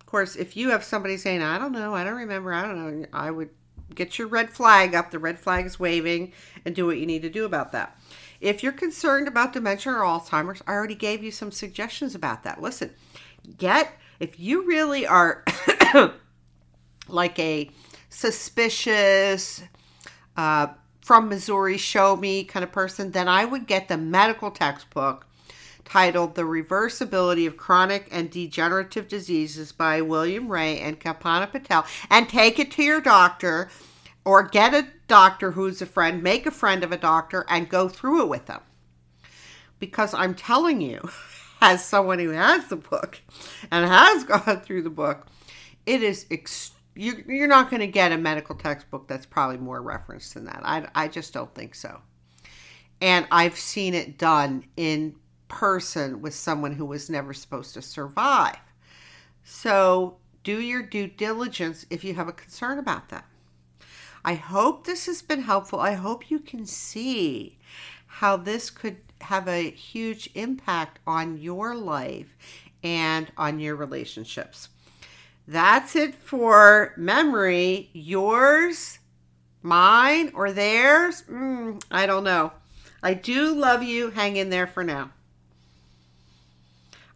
Of 0.00 0.06
course, 0.06 0.36
if 0.36 0.56
you 0.56 0.70
have 0.70 0.84
somebody 0.84 1.16
saying, 1.16 1.42
"I 1.42 1.58
don't 1.58 1.72
know, 1.72 1.94
I 1.94 2.04
don't 2.04 2.14
remember, 2.14 2.52
I 2.52 2.62
don't 2.62 3.00
know," 3.00 3.06
I 3.12 3.30
would 3.32 3.50
get 3.92 4.18
your 4.18 4.28
red 4.28 4.50
flag 4.50 4.94
up. 4.94 5.10
The 5.10 5.18
red 5.18 5.38
flag 5.38 5.66
is 5.66 5.80
waving, 5.80 6.32
and 6.64 6.76
do 6.76 6.86
what 6.86 6.98
you 6.98 7.06
need 7.06 7.22
to 7.22 7.30
do 7.30 7.44
about 7.44 7.72
that. 7.72 7.98
If 8.40 8.62
you're 8.62 8.72
concerned 8.72 9.28
about 9.28 9.52
dementia 9.52 9.92
or 9.92 10.00
Alzheimer's, 10.00 10.62
I 10.66 10.72
already 10.72 10.94
gave 10.94 11.22
you 11.22 11.30
some 11.30 11.50
suggestions 11.50 12.14
about 12.14 12.42
that. 12.44 12.60
Listen, 12.60 12.92
get, 13.56 13.92
if 14.20 14.38
you 14.38 14.66
really 14.66 15.06
are 15.06 15.44
like 17.08 17.38
a 17.38 17.70
suspicious, 18.08 19.62
uh, 20.36 20.68
from 21.00 21.28
Missouri, 21.28 21.78
show 21.78 22.16
me 22.16 22.42
kind 22.42 22.64
of 22.64 22.72
person, 22.72 23.12
then 23.12 23.28
I 23.28 23.44
would 23.44 23.68
get 23.68 23.86
the 23.86 23.96
medical 23.96 24.50
textbook 24.50 25.24
titled 25.84 26.34
The 26.34 26.42
Reversibility 26.42 27.46
of 27.46 27.56
Chronic 27.56 28.08
and 28.10 28.28
Degenerative 28.28 29.06
Diseases 29.06 29.70
by 29.70 30.00
William 30.00 30.48
Rea 30.50 30.80
and 30.80 30.98
Kalpana 30.98 31.48
Patel 31.50 31.86
and 32.10 32.28
take 32.28 32.58
it 32.58 32.72
to 32.72 32.82
your 32.82 33.00
doctor 33.00 33.70
or 34.24 34.42
get 34.42 34.74
a 34.74 34.88
doctor 35.08 35.52
who's 35.52 35.80
a 35.82 35.86
friend, 35.86 36.22
make 36.22 36.46
a 36.46 36.50
friend 36.50 36.82
of 36.82 36.92
a 36.92 36.96
doctor, 36.96 37.44
and 37.48 37.68
go 37.68 37.88
through 37.88 38.22
it 38.22 38.28
with 38.28 38.46
them. 38.46 38.60
Because 39.78 40.14
I'm 40.14 40.34
telling 40.34 40.80
you, 40.80 41.00
as 41.60 41.84
someone 41.84 42.18
who 42.18 42.30
has 42.30 42.68
the 42.68 42.76
book 42.76 43.20
and 43.70 43.86
has 43.86 44.24
gone 44.24 44.60
through 44.60 44.82
the 44.82 44.90
book, 44.90 45.26
it 45.84 46.02
is 46.02 46.26
ex- 46.30 46.72
you, 46.94 47.24
you're 47.28 47.46
not 47.46 47.70
going 47.70 47.80
to 47.80 47.86
get 47.86 48.12
a 48.12 48.18
medical 48.18 48.54
textbook 48.54 49.06
that's 49.06 49.26
probably 49.26 49.58
more 49.58 49.82
referenced 49.82 50.34
than 50.34 50.46
that. 50.46 50.60
I, 50.64 50.88
I 50.94 51.08
just 51.08 51.32
don't 51.32 51.54
think 51.54 51.74
so. 51.74 52.00
And 53.00 53.26
I've 53.30 53.58
seen 53.58 53.94
it 53.94 54.18
done 54.18 54.64
in 54.76 55.14
person 55.48 56.22
with 56.22 56.34
someone 56.34 56.72
who 56.72 56.86
was 56.86 57.10
never 57.10 57.34
supposed 57.34 57.74
to 57.74 57.82
survive. 57.82 58.56
So 59.44 60.16
do 60.42 60.60
your 60.60 60.82
due 60.82 61.06
diligence 61.06 61.86
if 61.90 62.02
you 62.02 62.14
have 62.14 62.28
a 62.28 62.32
concern 62.32 62.78
about 62.78 63.10
that. 63.10 63.26
I 64.26 64.34
hope 64.34 64.84
this 64.84 65.06
has 65.06 65.22
been 65.22 65.42
helpful. 65.42 65.78
I 65.78 65.92
hope 65.92 66.32
you 66.32 66.40
can 66.40 66.66
see 66.66 67.58
how 68.08 68.36
this 68.36 68.70
could 68.70 68.96
have 69.20 69.46
a 69.46 69.70
huge 69.70 70.28
impact 70.34 70.98
on 71.06 71.38
your 71.38 71.76
life 71.76 72.36
and 72.82 73.30
on 73.38 73.60
your 73.60 73.76
relationships. 73.76 74.68
That's 75.46 75.94
it 75.94 76.12
for 76.12 76.92
memory. 76.96 77.88
Yours, 77.92 78.98
mine, 79.62 80.32
or 80.34 80.50
theirs? 80.50 81.22
Mm, 81.30 81.80
I 81.88 82.06
don't 82.06 82.24
know. 82.24 82.50
I 83.04 83.14
do 83.14 83.54
love 83.54 83.84
you. 83.84 84.10
Hang 84.10 84.34
in 84.34 84.50
there 84.50 84.66
for 84.66 84.82
now. 84.82 85.12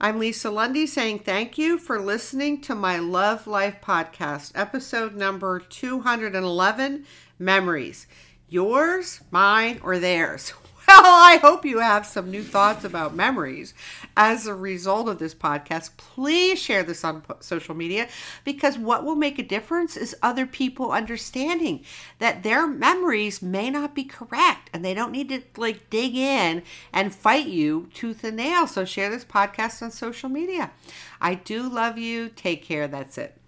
I'm 0.02 0.18
Lisa 0.18 0.50
Lundy 0.50 0.86
saying 0.86 1.18
thank 1.18 1.58
you 1.58 1.76
for 1.76 2.00
listening 2.00 2.62
to 2.62 2.74
my 2.74 2.98
Love 2.98 3.46
Life 3.46 3.82
podcast, 3.82 4.52
episode 4.54 5.14
number 5.14 5.60
211 5.60 7.04
Memories. 7.38 8.06
Yours, 8.48 9.20
mine, 9.30 9.78
or 9.82 9.98
theirs. 9.98 10.54
Well, 10.90 11.04
I 11.04 11.36
hope 11.36 11.64
you 11.64 11.78
have 11.78 12.04
some 12.04 12.32
new 12.32 12.42
thoughts 12.42 12.84
about 12.84 13.14
memories 13.14 13.74
as 14.16 14.48
a 14.48 14.54
result 14.56 15.08
of 15.08 15.20
this 15.20 15.36
podcast. 15.36 15.96
Please 15.96 16.58
share 16.58 16.82
this 16.82 17.04
on 17.04 17.22
social 17.38 17.76
media 17.76 18.08
because 18.44 18.76
what 18.76 19.04
will 19.04 19.14
make 19.14 19.38
a 19.38 19.44
difference 19.44 19.96
is 19.96 20.16
other 20.20 20.46
people 20.46 20.90
understanding 20.90 21.84
that 22.18 22.42
their 22.42 22.66
memories 22.66 23.40
may 23.40 23.70
not 23.70 23.94
be 23.94 24.02
correct 24.02 24.68
and 24.72 24.84
they 24.84 24.92
don't 24.92 25.12
need 25.12 25.28
to 25.28 25.42
like 25.56 25.88
dig 25.90 26.16
in 26.16 26.60
and 26.92 27.14
fight 27.14 27.46
you 27.46 27.88
tooth 27.94 28.24
and 28.24 28.36
nail. 28.36 28.66
So 28.66 28.84
share 28.84 29.10
this 29.10 29.24
podcast 29.24 29.82
on 29.82 29.92
social 29.92 30.28
media. 30.28 30.72
I 31.20 31.34
do 31.34 31.68
love 31.68 31.98
you. 31.98 32.30
Take 32.30 32.64
care. 32.64 32.88
That's 32.88 33.16
it. 33.16 33.39